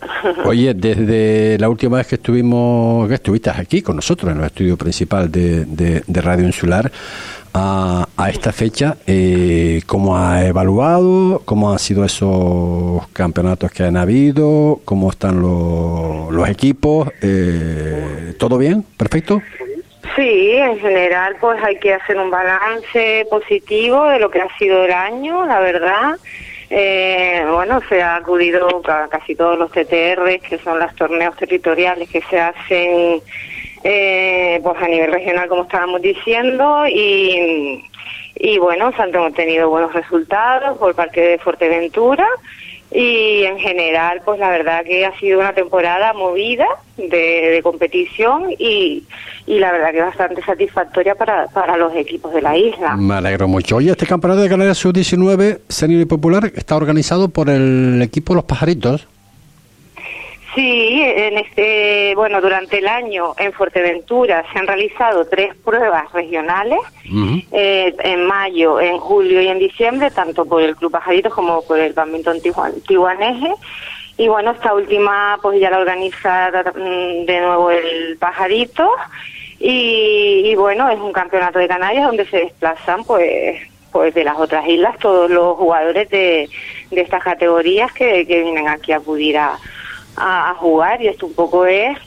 [0.44, 4.76] Oye, desde la última vez que estuvimos, que estuviste aquí con nosotros en el estudio
[4.76, 6.90] principal de, de Radio Insular,
[7.54, 11.42] a, esta fecha, eh, ¿cómo ha evaluado?
[11.44, 14.80] ¿Cómo han sido esos campeonatos que han habido?
[14.84, 17.08] ¿Cómo están los, equipos?
[17.22, 18.84] Eh, ¿Todo bien?
[18.96, 19.42] ¿Perfecto?
[20.16, 24.84] Sí, en general pues hay que hacer un balance positivo de lo que ha sido
[24.84, 26.16] el año, la verdad.
[26.70, 32.08] Eh, bueno, se ha acudido a casi todos los TTR, que son los torneos territoriales
[32.08, 33.22] que se hacen
[33.82, 37.84] eh, pues a nivel regional, como estábamos diciendo, y,
[38.36, 42.26] y bueno, se han obtenido buenos resultados por parte de Fuerteventura
[42.94, 46.66] y en general, pues la verdad que ha sido una temporada movida
[46.96, 49.02] de, competición y,
[49.46, 52.96] y, la verdad que bastante satisfactoria para, para los equipos de la isla.
[52.96, 53.76] Me alegro mucho.
[53.76, 58.44] Oye, este campeonato de Canarias Sub-19, senior y popular, está organizado por el equipo Los
[58.44, 59.08] Pajaritos.
[60.54, 66.78] Sí, en este, bueno, durante el año en Fuerteventura se han realizado tres pruebas regionales,
[67.50, 71.78] eh, en mayo, en julio y en diciembre, tanto por el Club Pajaritos como por
[71.80, 72.38] el Badminton
[72.86, 73.52] Tijuaneje.
[74.16, 78.88] Y bueno, esta última pues ya la organiza mm, de nuevo el Pajarito.
[79.58, 84.66] Y, bueno, es un campeonato de Canarias donde se desplazan pues pues de las otras
[84.66, 86.48] islas todos los jugadores de,
[86.90, 89.56] de estas categorías que, que vienen aquí a acudir a,
[90.16, 91.98] a, jugar y esto un poco es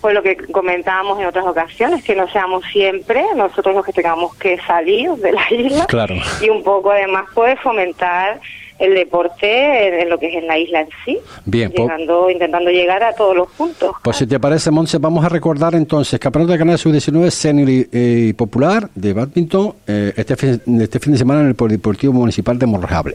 [0.00, 4.34] pues lo que comentábamos en otras ocasiones, que no seamos siempre nosotros los que tengamos
[4.36, 6.14] que salir de la isla claro.
[6.40, 8.40] y un poco además puede fomentar
[8.80, 11.18] el deporte en, lo que es en la isla en sí.
[11.44, 13.94] Bien, llegando, intentando llegar a todos los puntos.
[14.02, 18.32] Pues si te parece, Monse, vamos a recordar entonces Campeonato de Canales Sub-19 Senior y,
[18.32, 22.66] Popular de Badminton eh, este, fin, este fin de semana en el Polideportivo Municipal de
[22.66, 23.14] Morrejable.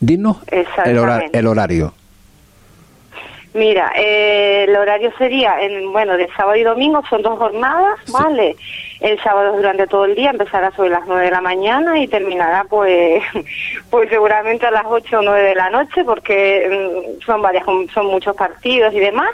[0.00, 0.66] Dinos el,
[1.32, 1.92] el horario.
[3.56, 8.54] Mira, eh, el horario sería, en, bueno, de sábado y domingo son dos jornadas, ¿vale?
[9.00, 12.64] El sábado durante todo el día empezará sobre las nueve de la mañana y terminará
[12.68, 13.22] pues
[13.90, 17.64] pues seguramente a las ocho o nueve de la noche porque mm, son varias,
[17.94, 19.30] son muchos partidos y demás.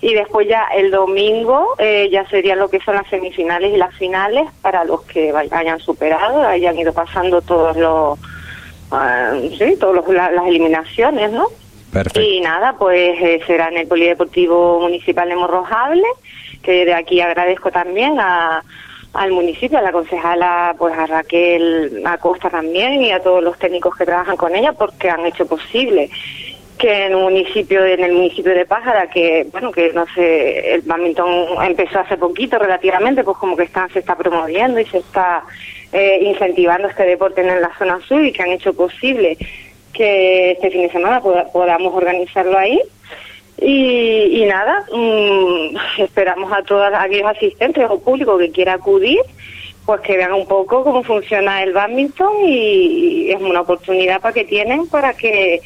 [0.00, 3.94] Y después ya el domingo eh, ya sería lo que son las semifinales y las
[3.96, 8.18] finales para los que hayan superado, hayan ido pasando todos los,
[8.92, 11.48] ah, sí, todas las eliminaciones, ¿no?
[12.20, 16.06] Y nada, pues eh, será en el Polideportivo Municipal de Morrojable,
[16.62, 18.62] que de aquí agradezco también a,
[19.14, 23.96] al municipio, a la concejala, pues a Raquel Acosta también y a todos los técnicos
[23.96, 26.10] que trabajan con ella porque han hecho posible
[26.78, 30.82] que en un municipio, en el municipio de Pájara, que bueno, que no sé, el
[30.82, 31.28] badminton
[31.64, 35.42] empezó hace poquito relativamente, pues como que está, se está promoviendo y se está
[35.92, 39.36] eh, incentivando este deporte en la zona sur y que han hecho posible
[39.92, 42.80] que este fin de semana podamos organizarlo ahí.
[43.60, 49.18] Y, nada, mm, esperamos a todos aquellos asistentes o público que quiera acudir,
[49.84, 54.44] pues que vean un poco cómo funciona el badminton y es una oportunidad para que
[54.44, 55.60] tienen para que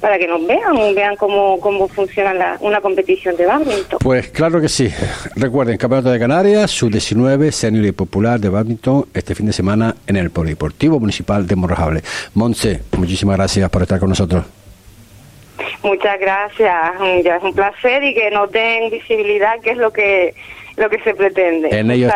[0.00, 3.98] para que nos vean, vean cómo, cómo funciona una competición de badminton.
[4.00, 4.88] Pues claro que sí.
[5.36, 10.16] Recuerden, Campeonato de Canarias, sub-19, senior y popular de badminton, este fin de semana en
[10.16, 12.02] el Polideportivo Municipal de Morrojable.
[12.34, 14.44] Monse, muchísimas gracias por estar con nosotros.
[15.82, 16.70] Muchas gracias,
[17.24, 20.34] ya es un placer y que nos den visibilidad, que es lo que
[20.76, 21.76] lo que se pretende.
[21.76, 22.08] En ello,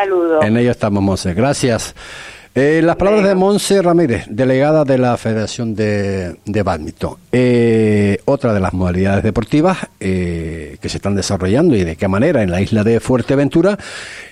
[0.42, 1.34] En ello estamos, Monse.
[1.34, 1.94] Gracias.
[2.54, 7.16] Eh, las palabras de Monse Ramírez, delegada de la Federación de, de Badminton.
[7.32, 12.42] Eh, otra de las modalidades deportivas eh, que se están desarrollando y de qué manera
[12.42, 13.78] en la isla de Fuerteventura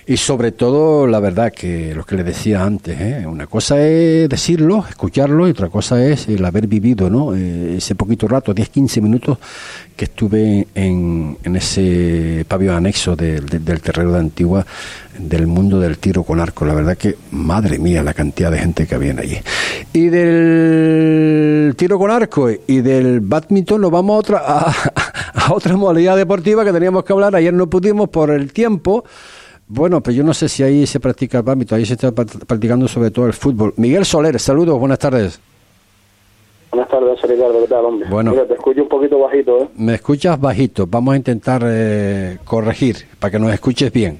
[0.05, 4.85] y sobre todo la verdad que lo que le decía antes, una cosa es decirlo,
[4.87, 7.33] escucharlo y otra cosa es el haber vivido ¿no?
[7.33, 9.39] ese poquito rato, 10-15 minutos
[9.95, 14.65] que estuve en, en ese pabellón anexo del terreno de Antigua
[15.27, 16.65] del mundo del tiro con arco.
[16.65, 19.37] La verdad que, madre mía, la cantidad de gente que había allí.
[19.93, 26.17] Y del tiro con arco y del badminton nos vamos a otra, a, otra modalidad
[26.17, 27.35] deportiva que teníamos que hablar.
[27.35, 29.03] Ayer no pudimos por el tiempo.
[29.67, 32.87] Bueno, pues yo no sé si ahí se practica el badminton, ahí se está practicando
[32.87, 33.73] sobre todo el fútbol.
[33.77, 35.39] Miguel Soler, saludos, buenas tardes.
[36.71, 38.09] Buenas tardes, Ricardo, ¿qué tal, hombre?
[38.09, 39.67] Bueno, te escucho un poquito bajito, ¿eh?
[39.75, 44.19] Me escuchas bajito, vamos a intentar eh, corregir para que nos escuches bien.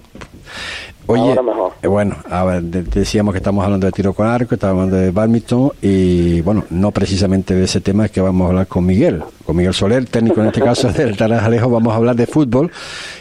[1.12, 1.36] Oye,
[1.82, 5.12] eh, bueno, a ver, decíamos que estamos hablando de tiro con arco, estamos hablando de
[5.12, 9.22] badminton y bueno, no precisamente de ese tema es que vamos a hablar con Miguel,
[9.46, 12.72] con Miguel Soler, técnico en este caso del Tarajalejo, vamos a hablar de fútbol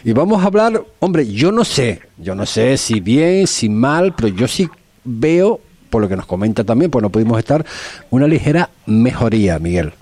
[0.05, 4.15] y vamos a hablar, hombre, yo no sé, yo no sé si bien, si mal,
[4.15, 4.69] pero yo sí
[5.05, 7.65] veo, por lo que nos comenta también, pues no pudimos estar,
[8.11, 9.93] una ligera mejoría, Miguel.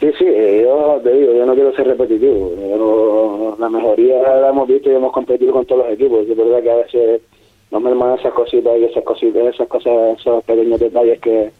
[0.00, 3.56] Sí, sí, eh, yo te digo, yo no quiero ser repetitivo.
[3.58, 6.26] la mejoría la hemos visto y hemos competido con todos los equipos.
[6.28, 7.22] Es verdad que a veces
[7.70, 11.50] nos merman esas cositas y esas cositas, esas cosas, esos pequeños detalles que,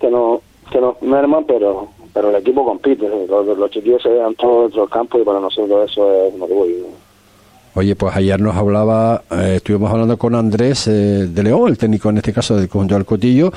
[0.00, 0.40] que, no,
[0.70, 3.08] que nos merman, pero pero el equipo compite.
[3.28, 6.42] Los, los chiquillos se vean todos dentro del campo y para nosotros eso es un
[6.42, 6.86] orgullo.
[7.74, 12.10] Oye, pues ayer nos hablaba, eh, estuvimos hablando con Andrés eh, de León, el técnico
[12.10, 13.50] en este caso del conjunto del Cotillo,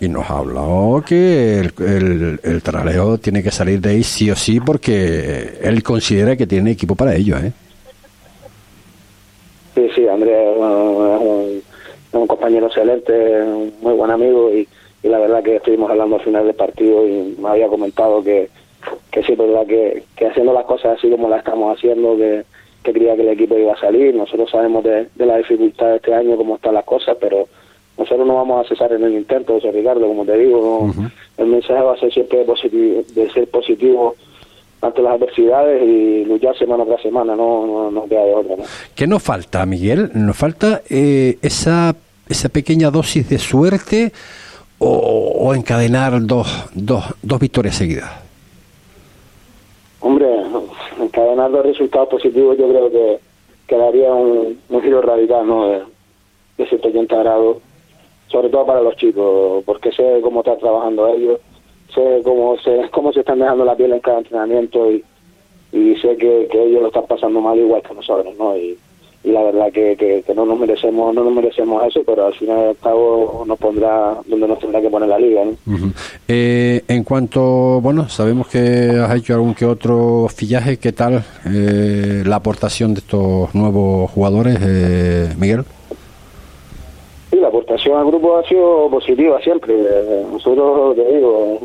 [0.00, 4.60] y nos habló que el, el, el tiene que salir de ahí sí o sí
[4.60, 7.52] porque él considera que tiene equipo para ello, ¿eh?
[9.74, 11.62] Sí, sí, Andrés es
[12.12, 14.68] un, compañero excelente, un muy buen amigo y,
[15.02, 18.50] la verdad que estuvimos hablando al final del partido y me había comentado que,
[19.10, 22.44] que sí, verdad que, que haciendo las cosas así como las estamos haciendo, que,
[22.82, 24.14] que creía que el equipo iba a salir.
[24.14, 27.48] Nosotros sabemos de, de la dificultad de este año, cómo están las cosas, pero
[27.98, 30.88] nosotros no vamos a cesar en el intento, José Ricardo, como te digo,
[31.36, 34.14] el mensaje va a ser siempre positivo, de ser positivo
[34.80, 38.56] ante las adversidades y luchar semana tras semana, no, no, queda de otra.
[38.94, 40.12] ¿Qué nos falta, Miguel?
[40.14, 41.96] ¿Nos falta eh, esa,
[42.28, 44.12] esa pequeña dosis de suerte
[44.78, 48.12] o, encadenar dos, dos, dos victorias seguidas?
[49.98, 50.28] Hombre,
[51.00, 53.18] encadenar dos resultados positivos yo creo que,
[53.66, 55.68] quedaría un, un giro radical, ¿no?
[55.68, 55.82] De,
[56.58, 57.56] de 180 grados
[58.28, 61.40] sobre todo para los chicos, porque sé cómo están trabajando ellos,
[61.94, 65.04] sé cómo se, cómo se están dejando la piel en cada entrenamiento y,
[65.72, 68.56] y sé que, ellos lo están pasando mal igual que nosotros, ¿no?
[68.56, 68.78] Y,
[69.24, 72.76] y la verdad que, que, no nos merecemos no nos merecemos eso pero al final
[72.80, 75.42] cabo nos pondrá donde nos tendrá que poner la liga
[76.28, 82.22] eh, en cuanto bueno sabemos que has hecho algún que otro fillaje qué tal eh,
[82.24, 85.64] la aportación de estos nuevos jugadores eh, Miguel
[87.48, 89.74] la aportación al grupo ha sido positiva siempre
[90.30, 91.60] nosotros te digo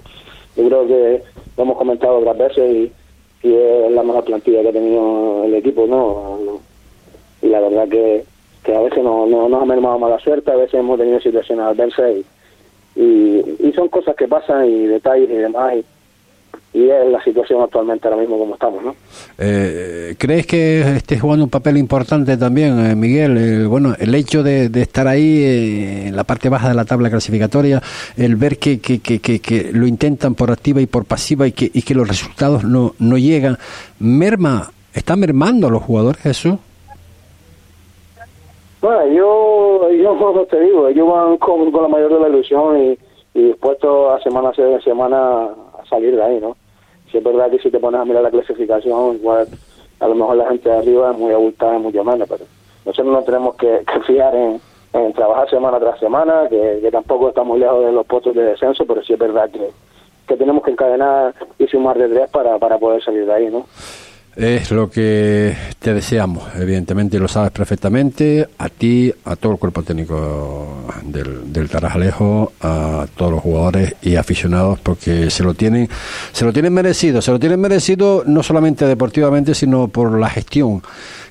[0.55, 1.23] yo creo que
[1.57, 5.55] lo hemos comentado otras veces y, y es la mejor plantilla que ha tenido el
[5.55, 6.61] equipo no
[7.43, 8.23] y la verdad que,
[8.73, 12.15] a veces no, no, nos ha mermado mala suerte, a veces hemos tenido situaciones adversas
[12.95, 13.01] y,
[13.59, 15.75] y, son cosas que pasan y detalles y demás.
[15.75, 15.85] Y,
[16.73, 18.95] es la situación actualmente ahora mismo como estamos, ¿no?
[19.37, 23.37] Eh, ¿Crees que esté jugando un papel importante también, eh, Miguel?
[23.37, 27.79] Eh, bueno, el hecho de, estar ahí en la parte baja de la tabla clasificatoria,
[28.17, 31.69] el ver que, que, que, que, lo intentan por activa y por pasiva y que,
[31.71, 33.57] y que los resultados no, no llegan,
[33.99, 36.57] merma, ¿está mermando a los jugadores eso?
[38.81, 42.97] Bueno, yo, yo te digo, ellos van con, la mayor de la ilusión y,
[43.39, 46.57] y dispuestos a semana a semana a salir de ahí, ¿no?
[47.13, 49.47] Si es verdad que si te pones a mirar la clasificación, igual
[49.99, 52.45] a lo mejor la gente de arriba es muy abultada, muy llamada, pero
[52.85, 54.59] nosotros no tenemos que, fiar en,
[55.13, 59.13] trabajar semana tras semana, que, tampoco estamos lejos de los puestos de descenso, pero sí
[59.13, 59.69] es verdad que,
[60.27, 63.67] que tenemos que encadenar y sumar de tres para, para poder salir de ahí, ¿no?
[64.35, 69.83] Es lo que te deseamos, evidentemente lo sabes perfectamente, a ti, a todo el cuerpo
[69.83, 75.87] técnico del, del Tarajalejo, a todos los jugadores y aficionados, porque se lo tienen,
[76.31, 80.81] se lo tienen merecido, se lo tienen merecido no solamente deportivamente, sino por la gestión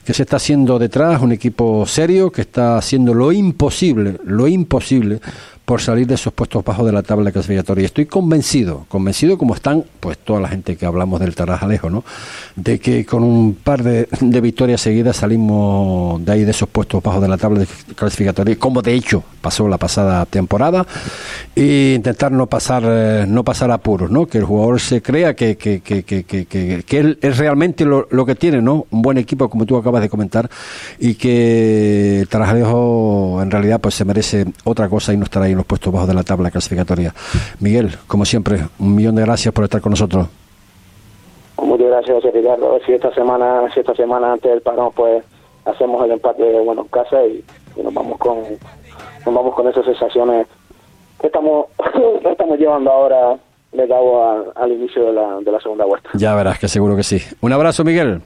[0.05, 5.21] que se está haciendo detrás, un equipo serio que está haciendo lo imposible, lo imposible
[5.65, 7.87] por salir de esos puestos bajos de la tabla clasificatoria.
[7.87, 12.05] Estoy convencido, convencido como están pues toda la gente que hablamos del Tarajalejo, ¿no?
[12.57, 14.09] De que con un par de,
[14.41, 18.95] victorias seguidas salimos de ahí de esos puestos bajos de la tabla clasificatoria, como de
[18.95, 20.85] hecho pasó la pasada temporada,
[21.55, 24.27] e intentar no pasar eh, no pasar apuros, ¿no?
[24.27, 25.57] Que el jugador se crea que,
[26.91, 28.87] él es realmente lo, que tiene, ¿no?
[28.91, 30.51] Un buen equipo, como tú acabas de comentar,
[30.99, 35.93] y que Tarajalejo en realidad pues se merece otra cosa y no estará ahí puestos
[35.93, 37.15] bajos de la tabla clasificatoria.
[37.61, 40.27] Miguel, como siempre, un millón de gracias por estar con nosotros.
[41.57, 42.71] Muchas gracias, Ricardo.
[42.71, 45.23] A ver si esta semana, si esta semana antes del parón, pues
[45.65, 47.45] hacemos el empate bueno en casa y,
[47.83, 48.39] nos vamos con
[49.25, 50.47] nos vamos con esas sensaciones
[51.21, 51.67] que estamos
[52.31, 53.39] estamos llevando ahora
[53.73, 56.11] le dado al inicio de la, de la segunda vuelta.
[56.15, 57.23] Ya verás que seguro que sí.
[57.41, 58.21] Un abrazo, Miguel.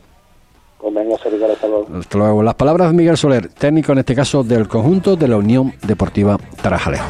[1.88, 2.42] Pues hasta luego.
[2.42, 6.38] Las palabras de Miguel Soler, técnico en este caso del conjunto de la Unión Deportiva
[6.62, 7.07] Tarajalejo.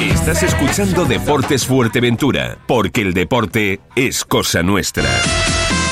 [0.00, 5.08] Estás escuchando Deportes Fuerteventura, porque el deporte es cosa nuestra.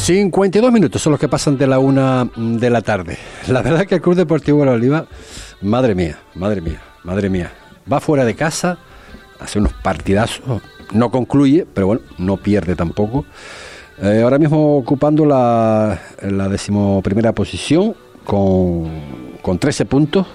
[0.00, 3.18] 52 minutos son los que pasan de la una de la tarde.
[3.48, 5.06] La verdad que el Club Deportivo de la Oliva
[5.60, 7.52] Madre mía, madre mía, madre mía.
[7.90, 8.78] Va fuera de casa,
[9.38, 10.62] hace unos partidazos,
[10.92, 13.26] no concluye, pero bueno, no pierde tampoco.
[14.00, 17.94] Eh, ahora mismo ocupando la, la decimoprimera posición
[18.24, 18.88] con,
[19.42, 20.26] con 13 puntos.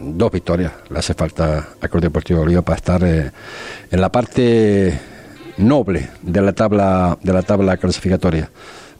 [0.00, 3.30] dos victorias le hace falta a Club Deportivo Oliva para estar eh,
[3.90, 4.98] en la parte
[5.58, 8.50] noble de la tabla de la tabla clasificatoria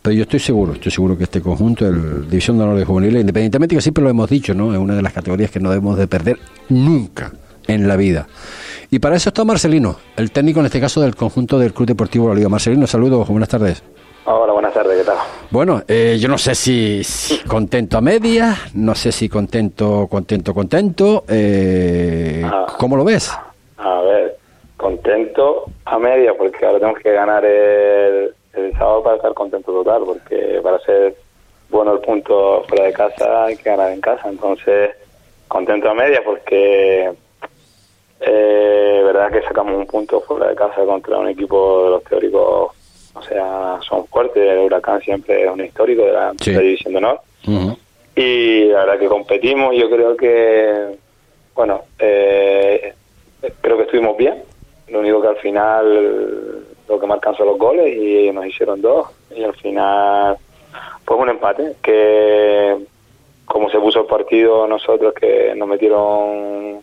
[0.02, 3.20] Pero yo estoy seguro, estoy seguro que este conjunto, el División de Honor de Juveniles,
[3.20, 4.72] independientemente que siempre lo hemos dicho, ¿no?
[4.72, 6.38] Es una de las categorías que no debemos de perder
[6.68, 7.32] nunca
[7.66, 8.28] en la vida.
[8.90, 12.28] Y para eso está Marcelino, el técnico en este caso del conjunto del Club Deportivo
[12.28, 12.48] La Liga.
[12.48, 13.82] Marcelino, saludos, buenas tardes.
[14.28, 15.16] Hola, buenas tardes, ¿qué tal?
[15.50, 20.54] Bueno, eh, yo no sé si, si contento a medias, no sé si contento, contento,
[20.54, 21.24] contento.
[21.28, 22.66] Eh, Ah.
[22.78, 23.30] ¿Cómo lo ves?
[23.78, 24.36] A ver,
[24.87, 30.03] contento a media porque ahora tenemos que ganar el, el sábado para estar contento total,
[30.07, 31.16] porque para ser
[31.70, 34.28] bueno el punto fuera de casa hay que ganar en casa.
[34.28, 34.91] Entonces,
[35.49, 37.11] contento a media porque
[38.20, 42.70] eh, verdad que sacamos un punto fuera de casa contra un equipo de los teóricos,
[43.14, 44.37] o sea, son fuertes.
[44.49, 46.51] El Huracán siempre es un histórico de la, Sí.
[46.53, 47.20] de la División de Honor.
[48.14, 50.97] Y la verdad que competimos, yo creo que,
[51.57, 52.95] bueno, eh,
[53.61, 54.43] creo que estuvimos bien.
[54.89, 58.80] Lo único que al final lo que marcan son los goles y ellos nos hicieron
[58.80, 59.09] dos.
[59.34, 60.37] Y al final,
[61.05, 62.76] pues un empate, que
[63.45, 66.82] como se puso el partido nosotros, que nos metieron,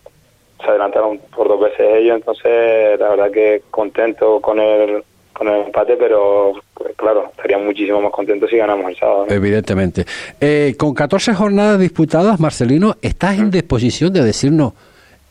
[0.60, 5.66] se adelantaron por dos veces ellos, entonces la verdad que contento con el, con el
[5.66, 9.26] empate, pero pues, claro, estaría muchísimo más contento si ganamos el sábado.
[9.28, 9.34] ¿no?
[9.34, 10.06] Evidentemente.
[10.40, 14.74] Eh, con 14 jornadas disputadas, Marcelino, ¿estás en disposición de decirnos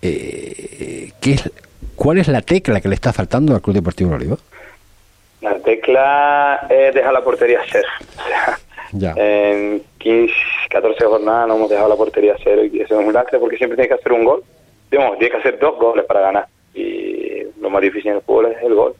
[0.03, 1.51] eh, qué es,
[1.97, 4.37] cuál es la tecla que le está faltando al Club Deportivo Oliva?
[5.41, 7.89] La tecla es dejar la portería cero.
[8.15, 8.59] O sea,
[8.93, 9.15] Ya.
[9.17, 10.33] en 15,
[10.71, 13.77] 14 jornadas no hemos dejado la portería cero y eso es un lacre porque siempre
[13.77, 14.43] tienes que hacer un gol.
[14.91, 16.47] Digamos, tienes que hacer dos goles para ganar.
[16.75, 18.95] Y lo más difícil en el fútbol es el gol.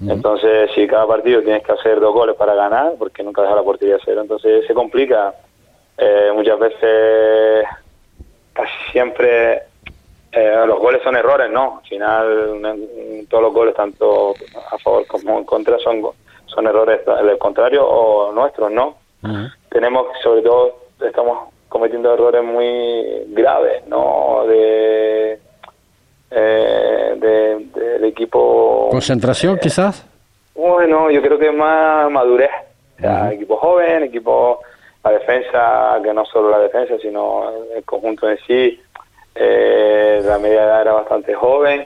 [0.00, 3.62] Entonces, si cada partido tienes que hacer dos goles para ganar, porque nunca dejas la
[3.62, 5.32] portería cero, entonces se complica.
[5.96, 7.64] Eh, muchas veces,
[8.52, 9.62] casi siempre,
[10.32, 11.80] eh, los goles son errores, ¿no?
[11.82, 14.34] Al final, todos los goles, tanto
[14.70, 16.02] a favor como en contra, son,
[16.46, 18.96] son errores del contrario o nuestros, ¿no?
[19.70, 24.44] Tenemos, sobre todo, estamos cometiendo errores muy graves, ¿no?
[24.46, 25.38] De,
[26.30, 30.04] eh, de- del equipo ¿Concentración, quizás?
[30.54, 32.50] bueno, yo creo que más madurez.
[32.98, 34.60] O sea, equipo joven, equipo,
[35.04, 37.44] la defensa, que no solo la defensa, sino
[37.76, 38.80] el conjunto en sí.
[39.40, 41.84] Eh, la media edad era bastante joven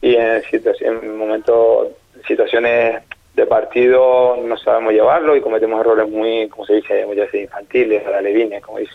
[0.00, 0.42] y en,
[0.80, 1.88] en momentos,
[2.26, 3.02] situaciones
[3.34, 8.06] de partido no sabemos llevarlo y cometemos errores muy, como se dice, muchas veces infantiles,
[8.06, 8.92] a la Levine, como dice,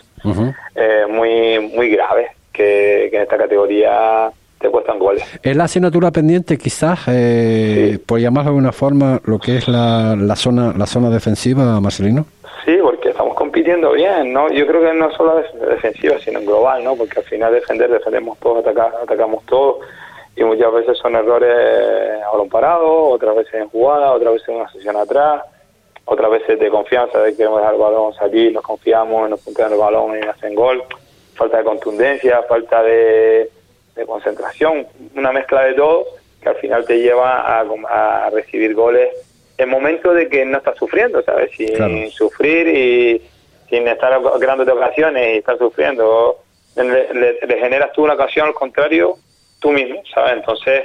[0.74, 4.30] eh, muy, muy graves, que, que en esta categoría
[4.60, 5.24] te cuestan goles.
[5.42, 10.14] Es la asignatura pendiente, quizás, eh, por llamarlo de alguna forma, lo que es la,
[10.16, 12.26] la zona la zona defensiva, Marcelino.
[13.58, 14.48] Compitiendo bien, ¿no?
[14.52, 16.94] Yo creo que no solo defensiva, sino en global, ¿no?
[16.94, 19.78] Porque al final defender, defendemos todos, ataca- atacamos todos,
[20.36, 24.54] y muchas veces son errores a balón parado, otras veces en jugada, otras veces en
[24.56, 25.42] una sesión atrás,
[26.04, 29.72] otras veces de confianza, de que queremos dejar el balón salir, nos confiamos, nos puntean
[29.72, 30.84] el balón y hacen gol,
[31.34, 33.50] falta de contundencia, falta de,
[33.96, 34.86] de concentración,
[35.16, 36.04] una mezcla de todo
[36.40, 39.08] que al final te lleva a, a recibir goles
[39.58, 41.50] en momentos de que no estás sufriendo, ¿sabes?
[41.56, 41.92] Sin Claro.
[42.12, 43.20] sufrir y
[43.70, 46.36] sin estar creándote ocasiones y estar sufriendo.
[46.76, 49.16] Le, le- le generas tú una ocasión al contrario
[49.60, 50.34] tú mismo, ¿sabes?
[50.34, 50.84] Entonces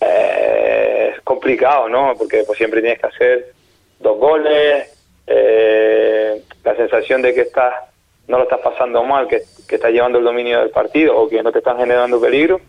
[0.00, 2.14] eh, es complicado, ¿no?
[2.16, 3.52] Porque pues siempre tienes que hacer
[3.98, 4.88] dos goles,
[5.26, 7.74] eh, la sensación de que estás
[8.28, 11.42] no lo estás pasando mal, que, que estás llevando el dominio del partido o que
[11.42, 12.60] no te están generando peligro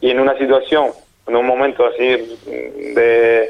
[0.00, 0.90] y en una situación,
[1.28, 3.48] en un momento así mm, de,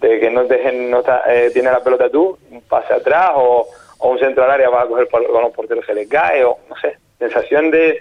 [0.00, 2.36] de que no, te, no está, eh, tiene la pelota tú,
[2.68, 3.68] pase atrás o,
[3.98, 6.58] o un centro al área va a coger el balón portero se le cae o
[6.68, 8.00] no sé, sensación de,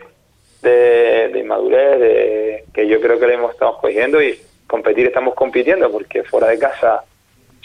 [0.62, 5.34] de, de inmadurez de, que yo creo que le hemos estado cogiendo y competir estamos
[5.36, 7.04] compitiendo porque fuera de casa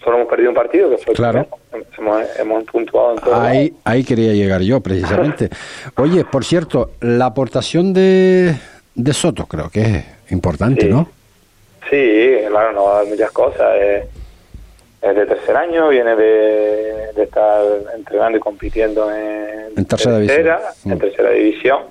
[0.03, 1.47] solo hemos perdido un partido que fue Claro.
[1.70, 1.87] primero.
[1.99, 5.51] hemos, hemos puntuado en todo Ahí, ahí quería llegar yo, precisamente.
[5.97, 8.55] Oye, por cierto, la aportación de,
[8.95, 10.89] de Soto creo que es importante, Sí.
[10.89, 11.09] ¿no?
[11.91, 13.76] Sí, claro, nos va a dar muchas cosas.
[13.81, 14.05] Es,
[15.03, 20.59] es de tercer año, viene de, de estar entrenando y compitiendo en, En tercera división.
[20.85, 21.83] en tercera división.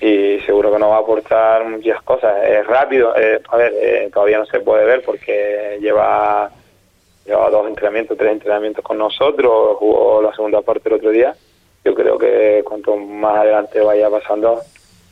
[0.00, 2.34] Y seguro que nos va a aportar muchas cosas.
[2.46, 6.50] Es rápido, eh, a ver, eh, todavía no se puede ver porque lleva,
[7.26, 11.34] lleva dos entrenamientos, tres entrenamientos con nosotros, jugó la segunda parte el otro día.
[11.84, 14.60] Yo creo que cuanto más adelante vaya pasando,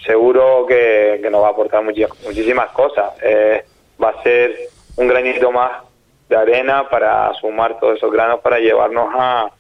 [0.05, 3.11] seguro que, que nos va a aportar muchas, muchísimas cosas.
[3.23, 3.65] Eh,
[4.03, 4.55] va a ser
[4.97, 5.83] un granito más
[6.29, 9.51] de arena para sumar todos esos granos para llevarnos a,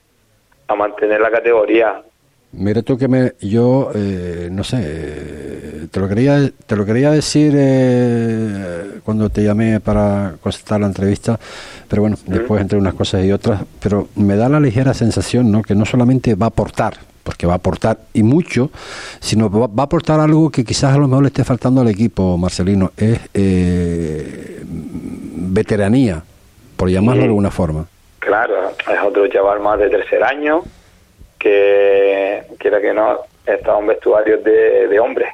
[0.68, 2.02] a mantener la categoría.
[2.52, 7.10] Mira tú que me, yo, eh, no sé, eh, te lo quería, te lo quería
[7.10, 11.38] decir eh, cuando te llamé para constatar la entrevista,
[11.88, 15.62] pero bueno, después entre unas cosas y otras, pero me da la ligera sensación, ¿no?
[15.62, 18.70] Que no solamente va a aportar, porque va a aportar y mucho,
[19.20, 21.88] sino va, va a aportar algo que quizás a lo mejor le esté faltando al
[21.88, 26.22] equipo, Marcelino, es eh, veteranía,
[26.76, 27.86] por llamarlo de alguna forma.
[28.18, 30.62] Claro, es otro chaval más de tercer año
[31.38, 35.28] que quiera que no está un vestuario de, de hombres.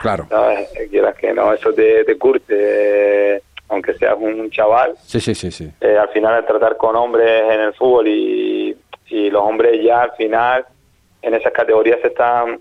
[0.00, 0.26] Claro.
[0.30, 0.46] No,
[0.90, 4.94] quieras que no, eso te, te curte, aunque seas un chaval.
[5.04, 5.70] Sí, sí, sí, sí.
[5.80, 8.76] eh, al final el tratar con hombres en el fútbol y,
[9.08, 10.64] y los hombres ya al final
[11.20, 12.60] en esas categorías se están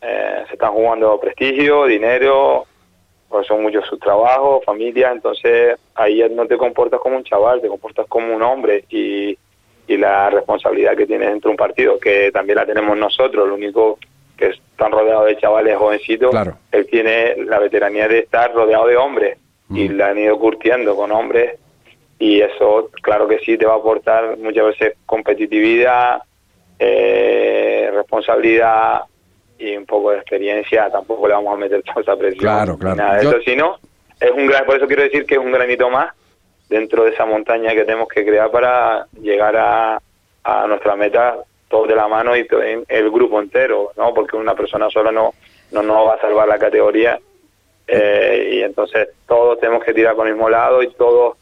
[0.00, 2.66] eh, se están jugando prestigio, dinero,
[3.32, 7.62] porque son muchos sus trabajos, familia, entonces ahí ya no te comportas como un chaval,
[7.62, 9.36] te comportas como un hombre y,
[9.88, 13.54] y la responsabilidad que tienes dentro de un partido, que también la tenemos nosotros, lo
[13.54, 13.98] único
[14.36, 16.58] que están rodeados de chavales jovencitos, Claro.
[16.70, 19.38] él tiene la veteranía de estar rodeado de hombres
[19.74, 21.58] y la han ido curtiendo con hombres
[22.18, 26.22] y eso claro que sí te va a aportar muchas veces competitividad,
[26.78, 29.04] eh, responsabilidad
[29.62, 32.40] y un poco de experiencia, tampoco le vamos a meter toda esa presión.
[32.40, 32.96] Claro, claro.
[32.96, 33.78] Nada de Yo- eso, sino
[34.20, 36.12] es un gran, por eso quiero decir que es un granito más
[36.68, 40.00] dentro de esa montaña que tenemos que crear para llegar a,
[40.44, 41.36] a nuestra meta
[41.68, 42.46] todos de la mano y
[42.88, 44.12] el grupo entero, ¿no?
[44.12, 45.32] Porque una persona sola no
[45.72, 47.18] no nos va a salvar la categoría
[47.86, 51.36] eh, y entonces todos tenemos que tirar con el mismo lado y todos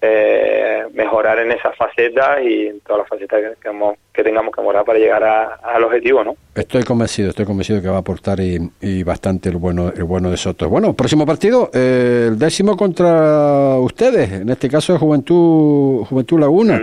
[0.00, 4.54] eh, mejorar en esas facetas y en todas las facetas que, que, hemos- que tengamos
[4.54, 6.36] que mejorar para llegar a- al objetivo, ¿no?
[6.54, 10.30] Estoy convencido, estoy convencido que va a aportar y, y bastante el bueno, el bueno
[10.30, 10.68] de Soto.
[10.68, 16.80] Bueno, próximo partido, eh, el décimo contra ustedes, en este caso Juventud, Juventud Laguna.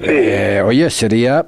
[0.00, 1.44] Eh, oye, sería,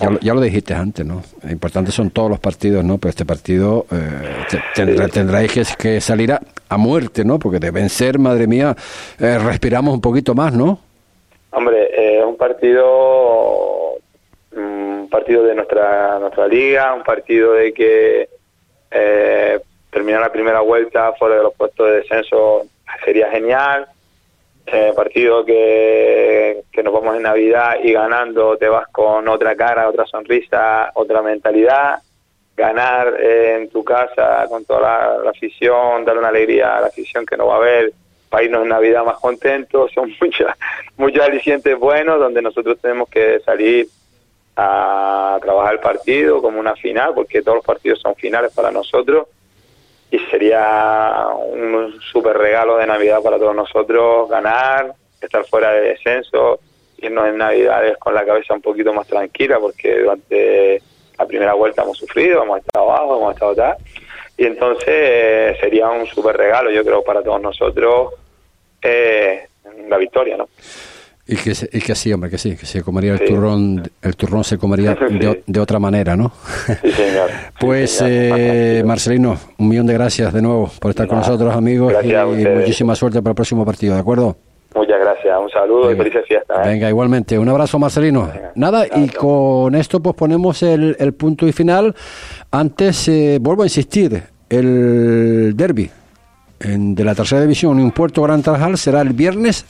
[0.00, 1.22] ya, lo- ya lo dijiste antes, ¿no?
[1.50, 2.98] Importantes son todos los partidos, ¿no?
[2.98, 7.38] Pero este partido eh, te- tendrá- tendráis que, que salir a, a muerte, ¿no?
[7.38, 8.76] Porque de vencer, madre mía,
[9.18, 10.78] eh, respiramos un poquito más, ¿no?
[11.50, 13.94] Hombre, eh, es un partido
[14.56, 18.28] un partido de nuestra nuestra liga, un partido de que
[18.90, 19.60] eh,
[19.90, 22.62] terminar la primera vuelta fuera de los puestos de descenso
[23.04, 23.86] sería genial.
[24.66, 29.88] Eh, partido que, que nos vamos en Navidad y ganando te vas con otra cara,
[29.88, 31.98] otra sonrisa, otra mentalidad.
[32.56, 36.86] Ganar eh, en tu casa con toda la, la afición, dar una alegría a la
[36.86, 37.92] afición que no va a ver,
[38.30, 39.92] para irnos en Navidad más contentos.
[39.94, 40.56] Son muchas,
[40.96, 43.86] muchos alicientes buenos donde nosotros tenemos que salir
[44.56, 49.26] a trabajar el partido como una final, porque todos los partidos son finales para nosotros
[50.14, 56.60] y sería un super regalo de Navidad para todos nosotros ganar, estar fuera de descenso,
[56.98, 60.80] irnos en Navidades con la cabeza un poquito más tranquila, porque durante
[61.18, 63.76] la primera vuelta hemos sufrido, hemos estado abajo, hemos estado tal,
[64.36, 68.14] y entonces eh, sería un super regalo, yo creo, para todos nosotros
[68.80, 69.48] eh,
[69.88, 70.48] la victoria, ¿no?
[71.26, 73.24] Y que, y que sí, hombre, que sí, que se comería el Sí.
[73.26, 74.94] turrón, el turrón se comería
[75.46, 76.32] de, otra manera, ¿no?
[76.82, 77.30] Sí, señor.
[77.58, 78.38] Pues, señor.
[78.38, 82.44] eh, Marcelino, un millón de gracias de nuevo por estar con nosotros, amigos, Gracias y
[82.46, 84.36] muchísima suerte para el próximo partido, ¿de acuerdo?
[84.74, 85.92] Muchas gracias, un saludo Venga.
[85.94, 86.58] y felices fiestas.
[86.66, 86.68] ¿eh?
[86.68, 88.26] Venga, igualmente, un abrazo, Marcelino.
[88.26, 91.94] Venga, Nada, y con esto pues ponemos el, el punto y final.
[92.50, 95.90] Antes, eh, vuelvo a insistir, el derby
[96.58, 99.64] de la tercera división en Puerto Gran Tarajal será el viernes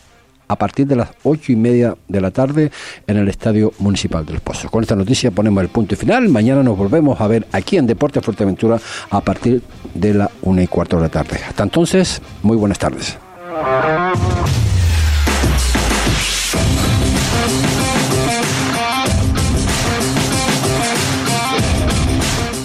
[0.49, 2.70] a partir de las ocho y media de la tarde
[3.07, 4.70] en el Estadio Municipal del Pozo.
[4.70, 6.28] Con esta noticia ponemos el punto final.
[6.28, 8.80] Mañana nos volvemos a ver aquí en Deporte Fuerteventura
[9.11, 9.62] a partir
[9.95, 11.40] de la una y cuarto de la tarde.
[11.47, 13.18] Hasta entonces, muy buenas tardes.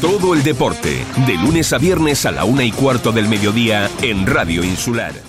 [0.01, 4.25] Todo el deporte, de lunes a viernes a la una y cuarto del mediodía en
[4.25, 5.28] Radio Insular.